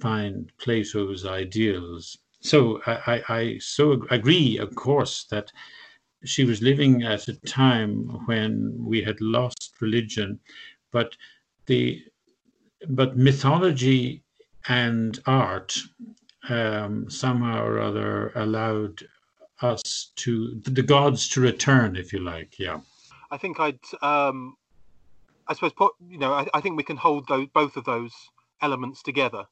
[0.00, 2.18] find Plato's ideals.
[2.40, 5.50] So I, I, I so agree, of course, that
[6.24, 10.40] she was living at a time when we had lost religion,
[10.90, 11.16] but
[11.66, 12.02] the
[12.88, 14.22] but mythology
[14.68, 15.78] and art
[16.48, 19.02] um, somehow or other allowed
[19.62, 22.58] us to the gods to return, if you like.
[22.58, 22.80] Yeah.
[23.30, 23.80] I think I'd.
[24.02, 24.56] Um,
[25.48, 25.72] I suppose
[26.08, 26.32] you know.
[26.32, 28.12] I, I think we can hold those both of those
[28.60, 29.44] elements together.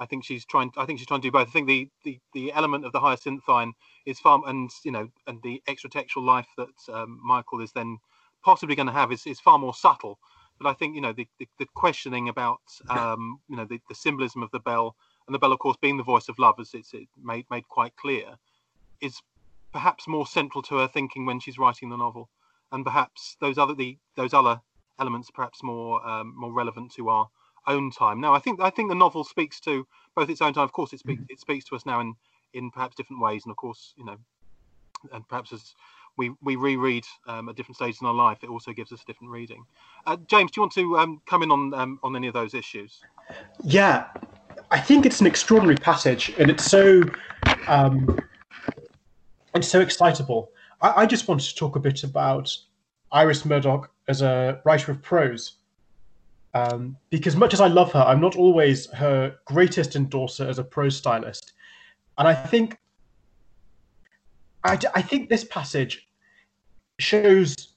[0.00, 0.72] I think she's trying.
[0.76, 1.48] I think she's trying to do both.
[1.48, 3.72] I think the the, the element of the hyacinthine
[4.06, 7.98] is far, and you know, and the extra-textual life that um, Michael is then
[8.42, 10.18] possibly going to have is, is far more subtle.
[10.60, 13.94] But I think you know the, the, the questioning about um, you know the, the
[13.94, 16.70] symbolism of the bell and the bell, of course, being the voice of love, as
[16.74, 18.36] it's it made made quite clear,
[19.00, 19.20] is
[19.72, 22.28] perhaps more central to her thinking when she's writing the novel,
[22.72, 24.60] and perhaps those other the those other
[24.98, 27.28] elements perhaps more um, more relevant to our
[27.66, 28.20] own time.
[28.20, 30.64] Now, I think I think the novel speaks to both its own time.
[30.64, 31.32] Of course, it speaks mm-hmm.
[31.32, 32.14] it speaks to us now in
[32.52, 34.16] in perhaps different ways, and of course, you know,
[35.12, 35.74] and perhaps as
[36.16, 39.04] we we reread um, at different stages in our life, it also gives us a
[39.06, 39.64] different reading.
[40.06, 42.54] Uh, James, do you want to um, come in on um, on any of those
[42.54, 43.00] issues?
[43.62, 44.06] Yeah,
[44.70, 47.02] I think it's an extraordinary passage, and it's so
[47.66, 48.18] um,
[49.54, 50.50] it's so excitable.
[50.80, 52.56] I, I just wanted to talk a bit about
[53.14, 55.58] Iris Murdoch as a writer of prose
[56.54, 60.64] um, because much as I love her, I'm not always her greatest endorser as a
[60.64, 61.52] prose stylist.
[62.16, 62.78] And I think,
[64.62, 66.08] I, I think this passage
[67.00, 67.74] shows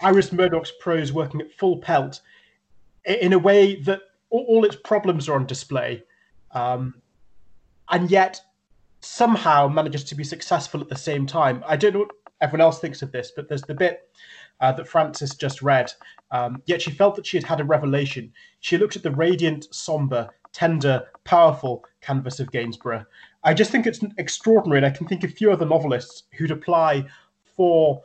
[0.00, 2.22] Iris Murdoch's prose working at full pelt
[3.04, 4.00] in a way that
[4.30, 6.02] all, all its problems are on display.
[6.52, 6.94] Um,
[7.90, 8.40] and yet
[9.00, 11.62] somehow manages to be successful at the same time.
[11.66, 14.08] I don't know what everyone else thinks of this, but there's the bit
[14.60, 15.92] uh, that Frances just read.
[16.30, 18.32] Um, yet she felt that she had had a revelation.
[18.60, 23.04] She looked at the radiant, somber, tender, powerful canvas of Gainsborough.
[23.44, 27.06] I just think it's extraordinary, and I can think of few other novelists who'd apply
[27.56, 28.02] for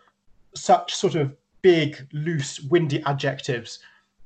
[0.56, 3.80] such sort of big, loose, windy adjectives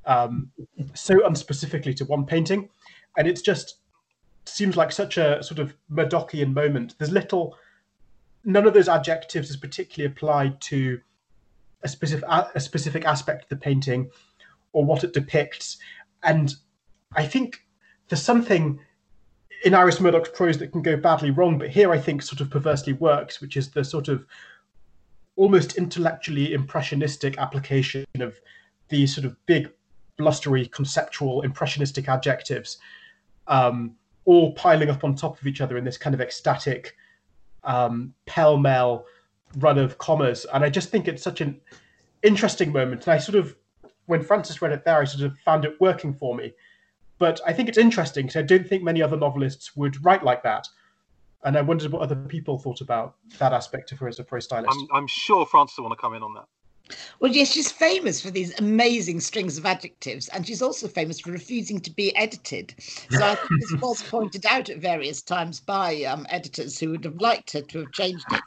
[0.06, 0.52] um,
[0.94, 2.70] so unspecifically to one painting.
[3.18, 3.78] And it's just
[4.46, 6.96] seems like such a sort of Murdochian moment.
[6.98, 7.58] There's little,
[8.44, 11.00] none of those adjectives is particularly applied to
[11.86, 14.10] a specific a specific aspect of the painting
[14.74, 15.78] or what it depicts.
[16.24, 16.54] And
[17.16, 17.66] I think
[18.10, 18.80] there's something
[19.64, 22.50] in Iris Murdoch's prose that can go badly wrong, but here I think sort of
[22.50, 24.26] perversely works, which is the sort of
[25.38, 28.40] almost intellectually impressionistic application of
[28.90, 29.72] these sort of big,
[30.18, 32.80] blustery, conceptual, impressionistic adjectives,
[33.48, 36.96] um, all piling up on top of each other in this kind of ecstatic,
[37.64, 39.06] um, pell mell
[39.58, 40.46] run of commas.
[40.54, 41.60] And I just think it's such an
[42.24, 43.08] interesting moment.
[43.08, 43.56] And I sort of,
[44.06, 46.54] when Frances read it there, I sort of found it working for me.
[47.18, 50.44] But I think it's interesting because I don't think many other novelists would write like
[50.44, 50.68] that.
[51.44, 54.46] And I wondered what other people thought about that aspect of her as a prose
[54.46, 54.78] stylist.
[54.92, 56.48] I'm, I'm sure Frances will want to come in on that.
[57.20, 61.32] Well, yes, she's famous for these amazing strings of adjectives, and she's also famous for
[61.32, 62.76] refusing to be edited.
[63.10, 67.04] So I think this was pointed out at various times by um, editors who would
[67.04, 68.42] have liked her to have changed it,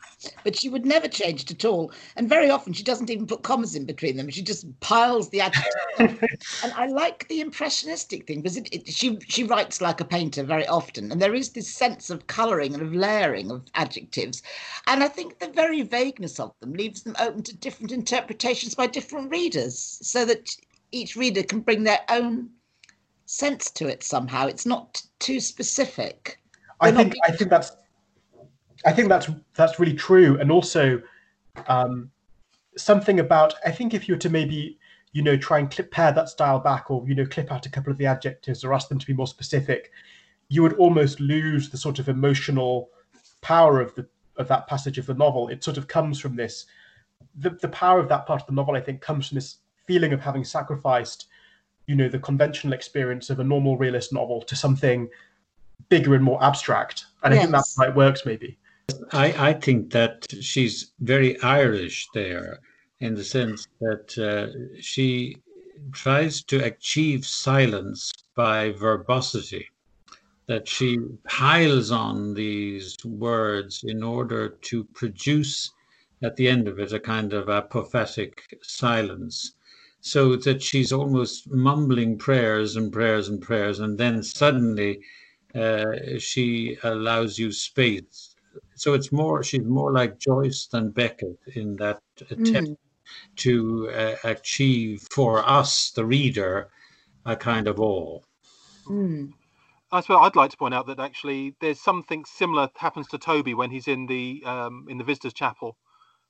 [0.45, 1.93] but she would never change it at all.
[2.15, 5.41] And very often she doesn't even put commas in between them; she just piles the
[5.41, 5.75] adjectives.
[6.63, 10.45] and I like the impressionistic thing because it, it, she she writes like a painter
[10.45, 14.43] very often, and there is this sense of colouring and of layering of adjectives,
[14.87, 18.75] and I think the very vagueness of them leaves them open to different interpretations interpretations
[18.75, 20.51] by different readers so that
[20.93, 22.51] each reader can bring their own
[23.27, 24.47] sense to it somehow.
[24.47, 26.39] It's not too specific.
[26.81, 27.73] I think I think that's
[28.85, 31.03] I think that's that's really true, and also
[31.67, 32.11] um,
[32.77, 34.79] something about I think if you were to maybe
[35.13, 37.71] you know try and clip pare that style back, or you know clip out a
[37.71, 39.91] couple of the adjectives or ask them to be more specific,
[40.49, 42.91] you would almost lose the sort of emotional
[43.41, 44.07] power of the
[44.37, 45.49] of that passage of the novel.
[45.49, 46.67] It sort of comes from this
[47.39, 50.13] the, the power of that part of the novel, I think, comes from this feeling
[50.13, 51.29] of having sacrificed,
[51.87, 55.09] you know, the conventional experience of a normal realist novel to something
[55.89, 57.07] bigger and more abstract.
[57.23, 57.39] And yes.
[57.39, 58.59] I think that's why it works, maybe.
[59.13, 62.61] I, I think that she's very Irish there
[63.01, 65.37] in the sense that uh, she
[65.93, 69.69] tries to achieve silence by verbosity,
[70.47, 75.71] that she piles on these words in order to produce
[76.23, 79.53] at the end of it a kind of a prophetic silence
[80.01, 85.01] so that she's almost mumbling prayers and prayers and prayers and then suddenly
[85.55, 85.85] uh,
[86.19, 88.35] she allows you space
[88.75, 92.01] so it's more she's more like joyce than beckett in that
[92.31, 92.77] attempt mm.
[93.37, 96.69] to uh, achieve for us the reader
[97.27, 98.21] a kind of awe
[98.87, 99.33] mm.
[99.91, 103.55] I suppose I'd like to point out that actually there's something similar happens to Toby
[103.55, 105.79] when he's in the um, in the visitors' chapel,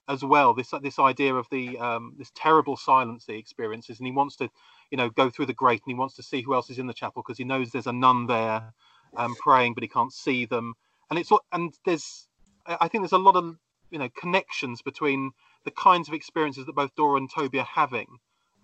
[0.09, 0.55] as well.
[0.55, 4.51] This this idea of the um, this terrible silence he experiences, and he wants to,
[4.91, 6.87] you know, go through the grate, and he wants to see who else is in
[6.87, 8.73] the chapel because he knows there's a nun there,
[9.17, 10.75] um, praying, but he can't see them.
[11.11, 12.27] And it's and there's,
[12.67, 13.57] I think there's a lot of
[13.91, 15.33] you know connections between
[15.65, 18.07] the kinds of experiences that both Dora and Toby are having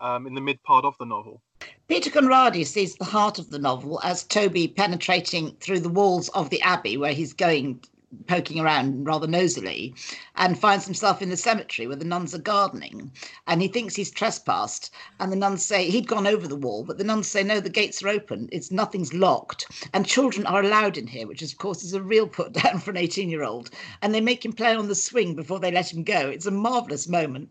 [0.00, 1.42] um, in the mid part of the novel.
[1.88, 6.48] Peter Conradi sees the heart of the novel as Toby penetrating through the walls of
[6.50, 7.82] the abbey where he's going
[8.26, 9.94] poking around rather nosily
[10.36, 13.12] and finds himself in the cemetery where the nuns are gardening.
[13.46, 14.92] And he thinks he's trespassed.
[15.20, 17.68] And the nuns say he'd gone over the wall but the nuns say no the
[17.68, 18.48] gates are open.
[18.52, 19.66] It's nothing's locked.
[19.92, 22.90] And children are allowed in here which of course is a real put down for
[22.90, 23.70] an 18 year old
[24.02, 26.28] and they make him play on the swing before they let him go.
[26.28, 27.50] It's a marvelous moment.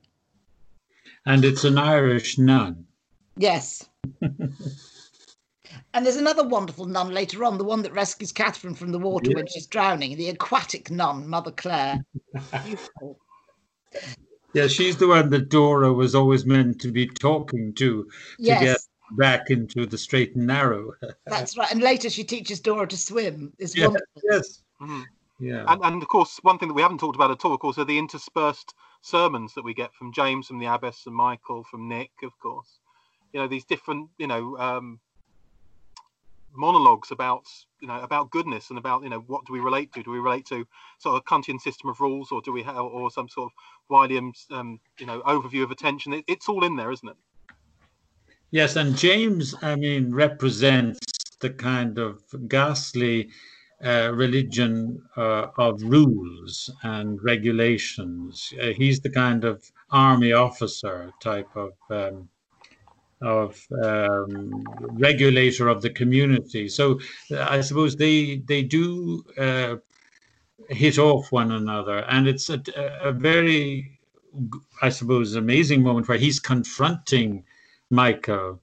[1.25, 2.85] And it's an irish nun.
[3.37, 3.87] Yes
[5.93, 9.29] And there's another wonderful nun later on, the one that rescues Catherine from the water
[9.29, 9.35] yeah.
[9.37, 12.03] when she's drowning, the aquatic nun, Mother Clare.
[14.53, 18.59] yeah, she's the one that Dora was always meant to be talking to yes.
[18.59, 18.77] to get
[19.17, 20.93] back into the straight and narrow.
[21.27, 21.71] That's right.
[21.71, 23.53] And later she teaches Dora to swim.
[23.59, 24.21] It's yeah, wonderful.
[24.31, 24.63] Yes.
[24.81, 25.01] Mm-hmm.
[25.39, 25.65] Yeah.
[25.67, 27.77] And, and of course, one thing that we haven't talked about at all, of course,
[27.77, 31.87] are the interspersed sermons that we get from James, from the abbess, and Michael, from
[31.87, 32.79] Nick, of course.
[33.31, 34.99] You know, these different, you know, um,
[36.55, 37.43] monologues about
[37.81, 40.03] you know about goodness and about you know what do we relate to?
[40.03, 40.65] Do we relate to
[40.99, 43.51] sort of Kantian system of rules, or do we have or some sort of
[43.89, 46.13] Williams um, you know overview of attention?
[46.13, 47.17] It, it's all in there, isn't it?
[48.51, 50.99] Yes, and James, I mean, represents
[51.39, 53.29] the kind of ghastly
[53.83, 58.53] uh, religion uh, of rules and regulations.
[58.61, 62.29] Uh, he's the kind of army officer type of um,
[63.23, 66.67] of um, regulator of the community.
[66.69, 66.99] So
[67.31, 69.75] uh, I suppose they they do uh,
[70.69, 72.61] hit off one another, and it's a,
[73.01, 73.99] a very,
[74.81, 77.43] I suppose, amazing moment where he's confronting
[77.89, 78.62] Michael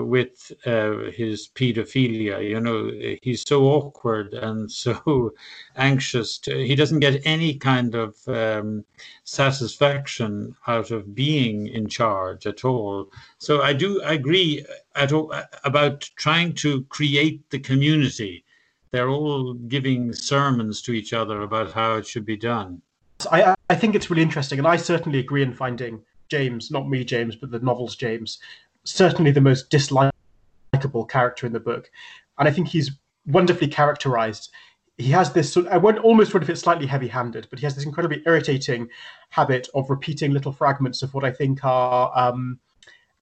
[0.00, 2.48] with uh, his pedophilia.
[2.48, 2.90] You know,
[3.22, 5.32] he's so awkward and so
[5.76, 6.38] anxious.
[6.38, 8.84] To, he doesn't get any kind of um,
[9.24, 13.10] satisfaction out of being in charge at all.
[13.38, 14.64] So I do agree
[14.94, 15.34] at all,
[15.64, 18.44] about trying to create the community.
[18.90, 22.82] They're all giving sermons to each other about how it should be done.
[23.30, 27.04] I, I think it's really interesting, and I certainly agree in finding James, not me,
[27.04, 28.38] James, but the novel's James,
[28.84, 31.90] certainly the most dislikable character in the book.
[32.38, 32.90] And I think he's
[33.26, 34.50] wonderfully characterized.
[34.98, 37.58] He has this sort of, I won't almost wonder if it's slightly heavy handed, but
[37.58, 38.88] he has this incredibly irritating
[39.30, 42.58] habit of repeating little fragments of what I think are um,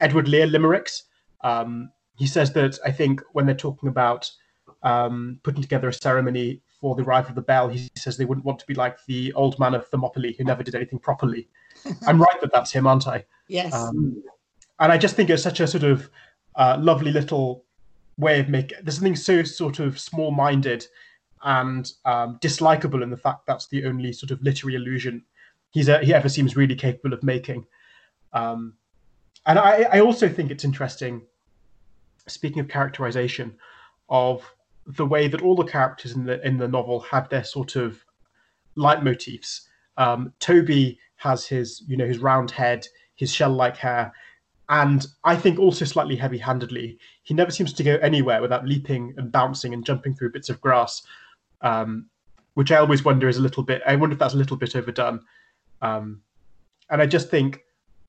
[0.01, 1.05] Edward Lear limericks.
[1.43, 4.31] Um, he says that I think when they're talking about
[4.83, 8.45] um, putting together a ceremony for the arrival of the bell, he says they wouldn't
[8.45, 11.49] want to be like the old man of Thermopylae who never did anything properly.
[12.07, 13.25] I'm right that that's him, aren't I?
[13.49, 13.73] Yes.
[13.75, 14.23] Um,
[14.81, 16.11] and I just think it's such a sort of
[16.57, 17.65] uh, lovely little
[18.17, 18.79] way of making.
[18.83, 20.87] There's something so sort of small-minded
[21.43, 25.25] and um, dislikable in the fact that's the only sort of literary illusion
[25.71, 27.65] he's uh, he ever seems really capable of making.
[28.33, 28.75] Um,
[29.47, 31.23] and I, I also think it's interesting.
[32.27, 33.57] Speaking of characterization,
[34.09, 34.55] of
[34.87, 38.05] the way that all the characters in the in the novel have their sort of
[38.77, 39.63] leitmotifs.
[39.97, 44.13] Um, Toby has his, you know, his round head, his shell-like hair,
[44.71, 46.97] and I think also slightly heavy-handedly.
[47.25, 50.61] He never seems to go anywhere without leaping and bouncing and jumping through bits of
[50.61, 51.03] grass,
[51.61, 52.07] um,
[52.55, 53.83] which I always wonder is a little bit.
[53.85, 55.23] I wonder if that's a little bit overdone.
[55.83, 56.23] Um,
[56.89, 57.65] and I just think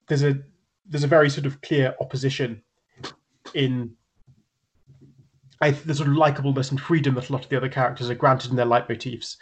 [0.08, 0.38] there's a
[0.86, 2.62] there's a very sort of clear opposition
[3.56, 3.96] in
[5.62, 8.16] I, the sort of likableness and freedom that a lot of the other characters are
[8.16, 9.38] granted in their leitmotifs,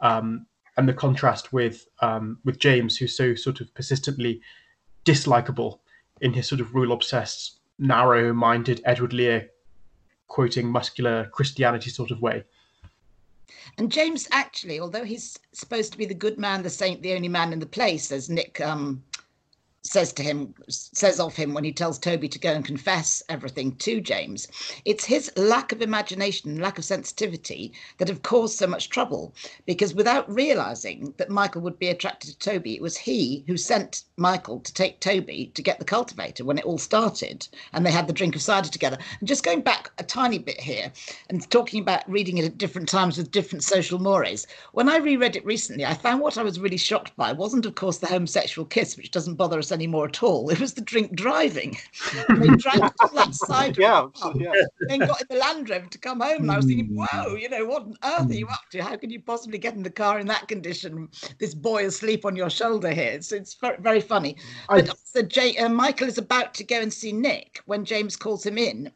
[0.00, 0.46] um,
[0.76, 4.40] and the contrast with um, with James, who's so sort of persistently
[5.04, 5.78] dislikable
[6.20, 9.48] in his sort of rule obsessed, narrow minded Edward Lear
[10.26, 12.44] quoting muscular Christianity sort of way.
[13.78, 17.28] And James actually, although he's supposed to be the good man, the saint, the only
[17.28, 19.02] man in the place, as Nick um,
[19.88, 23.74] says to him says of him when he tells toby to go and confess everything
[23.76, 24.48] to james
[24.84, 29.34] it's his lack of imagination lack of sensitivity that have caused so much trouble
[29.66, 34.04] because without realizing that michael would be attracted to toby it was he who sent
[34.16, 38.06] michael to take toby to get the cultivator when it all started and they had
[38.06, 38.98] the drink of cider together.
[39.20, 40.92] And just going back a tiny bit here
[41.28, 45.36] and talking about reading it at different times with different social mores when i reread
[45.36, 48.66] it recently i found what i was really shocked by wasn't of course the homosexual
[48.66, 50.50] kiss which doesn't bother us anymore at all.
[50.50, 51.76] It was the drink driving.
[52.28, 53.80] they drank all that cider.
[53.80, 54.52] Yeah, yeah.
[54.88, 57.48] Then got in the Land Rover to come home, and I was thinking, whoa, you
[57.48, 58.82] know, what on earth are you up to?
[58.82, 61.08] How can you possibly get in the car in that condition?
[61.38, 63.12] This boy asleep on your shoulder here.
[63.12, 64.36] It's, it's very, funny.
[64.68, 64.92] But I...
[65.04, 68.58] so Jay, uh, Michael is about to go and see Nick when James calls him
[68.58, 68.90] in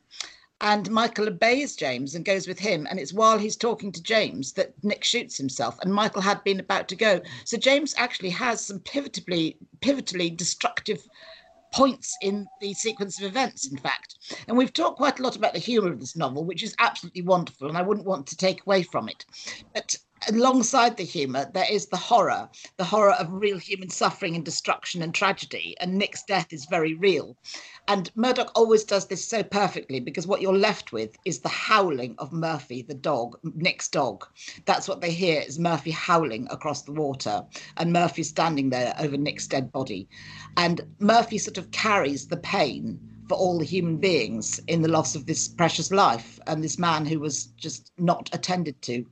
[0.62, 2.86] and Michael obeys James and goes with him.
[2.88, 6.60] And it's while he's talking to James that Nick shoots himself, and Michael had been
[6.60, 7.20] about to go.
[7.44, 11.02] So James actually has some pivotally, pivotally destructive
[11.72, 14.16] points in the sequence of events, in fact.
[14.46, 17.22] And we've talked quite a lot about the humour of this novel, which is absolutely
[17.22, 19.26] wonderful, and I wouldn't want to take away from it.
[19.74, 19.96] But
[20.28, 25.02] alongside the humor, there is the horror, the horror of real human suffering and destruction
[25.02, 25.74] and tragedy.
[25.80, 27.36] And Nick's death is very real.
[27.88, 32.14] And Murdoch always does this so perfectly because what you're left with is the howling
[32.18, 34.24] of Murphy, the dog, Nick's dog.
[34.64, 37.44] That's what they hear is Murphy howling across the water
[37.76, 40.08] and Murphy standing there over Nick's dead body.
[40.56, 45.14] And Murphy sort of carries the pain for all the human beings in the loss
[45.14, 49.06] of this precious life and this man who was just not attended to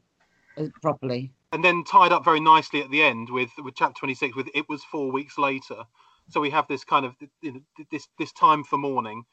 [0.82, 1.32] properly.
[1.52, 4.68] And then tied up very nicely at the end with with chapter 26 with it
[4.68, 5.84] was 4 weeks later.
[6.28, 9.24] So we have this kind of you know, this this time for mourning,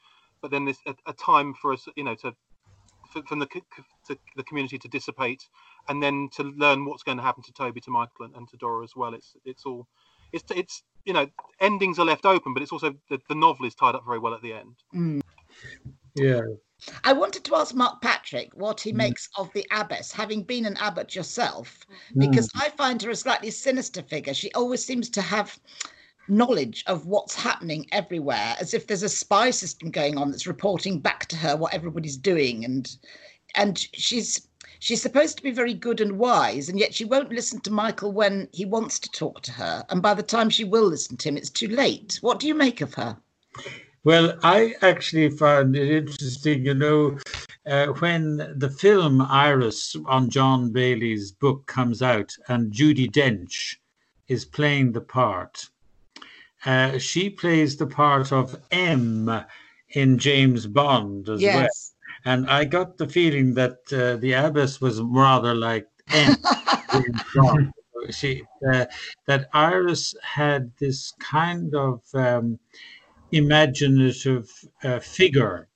[0.42, 2.34] but then this a, a time for us you know to
[3.12, 5.42] for, from the to the community to dissipate
[5.88, 8.56] and then to learn what's going to happen to Toby, to Michael, and, and to
[8.56, 9.14] Dora as well.
[9.14, 9.86] It's it's all
[10.32, 11.26] it's it's you know
[11.60, 14.34] endings are left open, but it's also the, the novel is tied up very well
[14.34, 14.76] at the end.
[14.94, 15.20] Mm.
[16.14, 16.40] Yeah,
[17.04, 18.96] I wanted to ask Mark Patrick what he mm.
[18.96, 22.62] makes of the abbess, having been an abbot yourself, because mm.
[22.62, 24.34] I find her a slightly sinister figure.
[24.34, 25.58] She always seems to have
[26.28, 31.00] knowledge of what's happening everywhere, as if there's a spy system going on that's reporting
[31.00, 32.96] back to her what everybody's doing, and
[33.54, 34.48] and she's
[34.80, 38.12] She's supposed to be very good and wise, and yet she won't listen to Michael
[38.12, 39.84] when he wants to talk to her.
[39.88, 42.18] And by the time she will listen to him, it's too late.
[42.20, 43.16] What do you make of her?
[44.04, 47.18] Well, I actually found it interesting, you know,
[47.66, 53.76] uh, when the film Iris on John Bayley's book comes out and Judi Dench
[54.28, 55.68] is playing the part.
[56.64, 59.44] Uh, she plays the part of M
[59.90, 61.54] in James Bond as yes.
[61.56, 61.68] well.
[62.24, 66.36] And I got the feeling that uh, the abbess was rather like M.
[68.10, 68.42] she
[68.72, 68.86] uh,
[69.26, 72.58] that Iris had this kind of um,
[73.32, 74.50] imaginative
[74.82, 75.68] uh, figure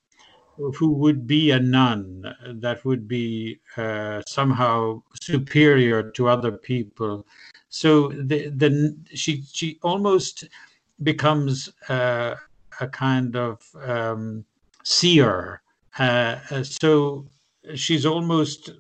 [0.57, 7.27] who would be a nun that would be uh, somehow superior to other people.
[7.69, 10.45] So the, the she she almost
[11.03, 12.37] becomes uh,
[12.81, 14.45] a kind of um,
[14.85, 15.63] seer.
[15.99, 17.27] Uh, uh, so
[17.75, 18.71] she's almost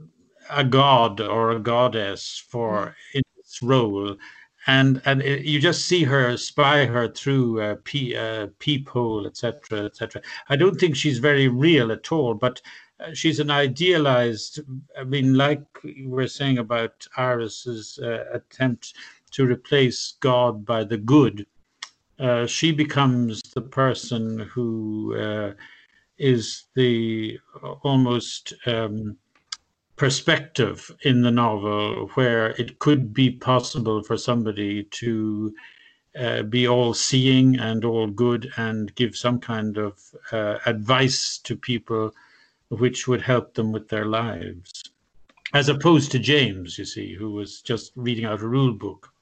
[0.50, 4.16] a god or a goddess for in this role
[4.66, 9.84] and and it, you just see her spy her through a pea, uh, peephole, etc.,
[9.86, 10.22] etc.
[10.48, 12.60] I don't think she's very real at all, but
[13.00, 14.60] uh, she's an idealized.
[14.98, 18.94] I mean, like we were saying about Iris's uh, attempt
[19.32, 21.46] to replace God by the good,
[22.18, 25.52] uh, she becomes the person who uh,
[26.18, 27.38] is the
[27.82, 28.54] almost.
[28.66, 29.16] Um,
[29.96, 35.54] perspective in the novel where it could be possible for somebody to
[36.18, 39.98] uh, be all seeing and all good and give some kind of
[40.30, 42.14] uh, advice to people
[42.68, 44.82] which would help them with their lives
[45.54, 49.12] as opposed to james you see who was just reading out a rule book.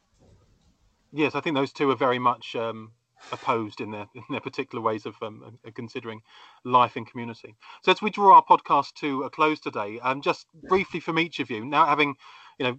[1.12, 2.92] Yes i think those two are very much um,
[3.32, 6.20] opposed in their in their particular ways of um, considering
[6.64, 7.54] life in community.
[7.82, 11.40] So as we draw our podcast to a close today, um, just briefly from each
[11.40, 12.14] of you, now having
[12.58, 12.78] you know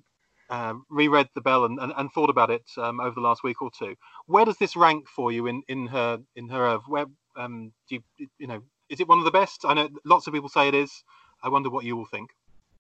[0.50, 3.62] um, reread the bell and, and, and thought about it um, over the last week
[3.62, 7.72] or two, where does this rank for you in in her in her where um,
[7.90, 9.64] do you you know is it one of the best?
[9.66, 10.92] I know lots of people say it is.
[11.42, 12.30] I wonder what you all think,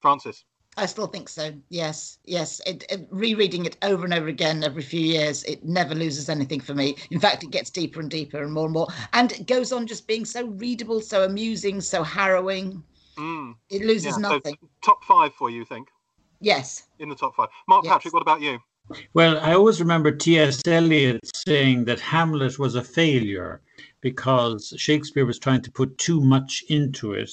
[0.01, 0.43] Frances.
[0.78, 1.54] I still think so.
[1.70, 2.62] Yes, yes.
[2.66, 6.62] It, it, rereading it over and over again every few years, it never loses anything
[6.62, 6.96] for me.
[7.10, 9.86] In fact, it gets deeper and deeper and more and more, and it goes on
[9.86, 12.84] just being so readable, so amusing, so harrowing.
[13.18, 13.56] Mm.
[13.70, 14.58] It loses yeah, nothing.
[14.62, 15.90] So top five for you, think?
[16.40, 16.88] Yes.
[17.00, 17.50] In the top five.
[17.68, 17.94] Mark yes.
[17.94, 18.60] Patrick, what about you?
[19.14, 20.62] Well, I always remember T.S.
[20.66, 23.62] Eliot saying that Hamlet was a failure
[24.02, 27.32] because Shakespeare was trying to put too much into it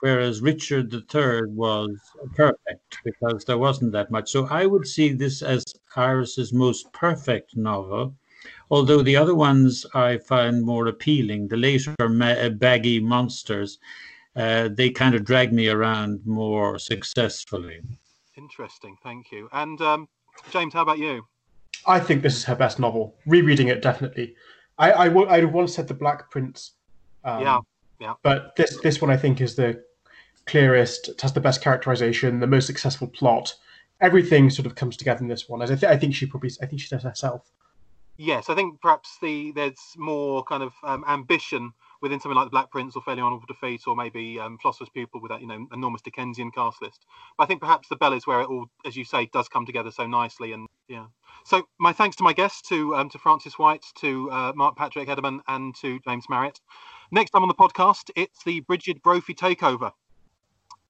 [0.00, 1.90] whereas Richard III was
[2.34, 4.30] perfect because there wasn't that much.
[4.30, 5.64] So I would see this as
[5.96, 8.14] Iris's most perfect novel,
[8.70, 11.48] although the other ones I find more appealing.
[11.48, 13.78] The later uh, baggy monsters,
[14.36, 17.80] uh, they kind of drag me around more successfully.
[18.36, 19.48] Interesting, thank you.
[19.52, 20.08] And um,
[20.50, 21.26] James, how about you?
[21.86, 23.16] I think this is her best novel.
[23.26, 24.34] Rereading it, definitely.
[24.80, 26.72] I, I, w- I once said The Black Prince.
[27.22, 27.60] Um, yeah.
[28.00, 28.14] Yeah.
[28.22, 29.84] But this this one I think is the
[30.46, 33.54] clearest, it has the best characterization, the most successful plot.
[34.00, 35.60] Everything sort of comes together in this one.
[35.60, 37.52] As I, th- I think she probably, I think she does herself.
[38.16, 42.50] Yes, I think perhaps the there's more kind of um, ambition within something like the
[42.50, 45.66] Black Prince or Fairly Honourable Defeat or maybe um, Philosopher's Pupil with that you know
[45.72, 47.04] enormous Dickensian cast list.
[47.36, 49.66] But I think perhaps the Bell is where it all, as you say, does come
[49.66, 50.52] together so nicely.
[50.52, 51.06] And yeah,
[51.44, 55.08] so my thanks to my guests, to um, to Frances White, to uh, Mark Patrick
[55.08, 56.60] Hederman, and to James Marriott.
[57.12, 59.92] Next time on the podcast, it's the Brigid Brophy takeover.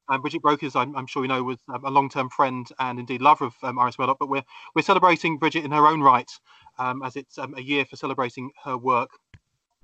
[0.09, 3.45] Um, Brigid Brophy, I'm, I'm, sure you know, was a long-term friend and indeed lover
[3.45, 4.17] of um, Iris Murdoch.
[4.19, 4.43] But we're
[4.75, 6.31] we're celebrating Brigid in her own right,
[6.79, 9.11] um, as it's um, a year for celebrating her work.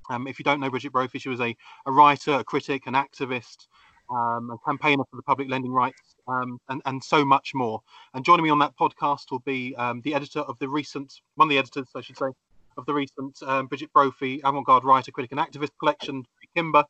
[0.09, 2.95] Um, if you don't know Brigid Brophy, she was a, a writer, a critic, an
[2.95, 3.67] activist,
[4.09, 7.83] Um, a campaigner for the public lending rights, um, and and so much more.
[8.15, 11.47] And joining me on that podcast will be um, the editor of the recent, one
[11.47, 12.29] of the editors, I should say,
[12.77, 16.25] of the recent Brigid Brophy avant-garde writer, critic, and activist collection,
[16.55, 16.85] Kimber.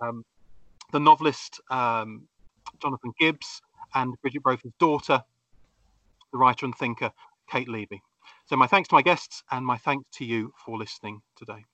[0.00, 2.28] the novelist um,
[2.80, 3.62] Jonathan Gibbs,
[3.94, 5.22] and Brigid Brophy's daughter,
[6.32, 7.12] the writer and thinker
[7.50, 8.02] Kate Levey.
[8.46, 11.64] So my thanks to my guests and my thanks to you for listening today.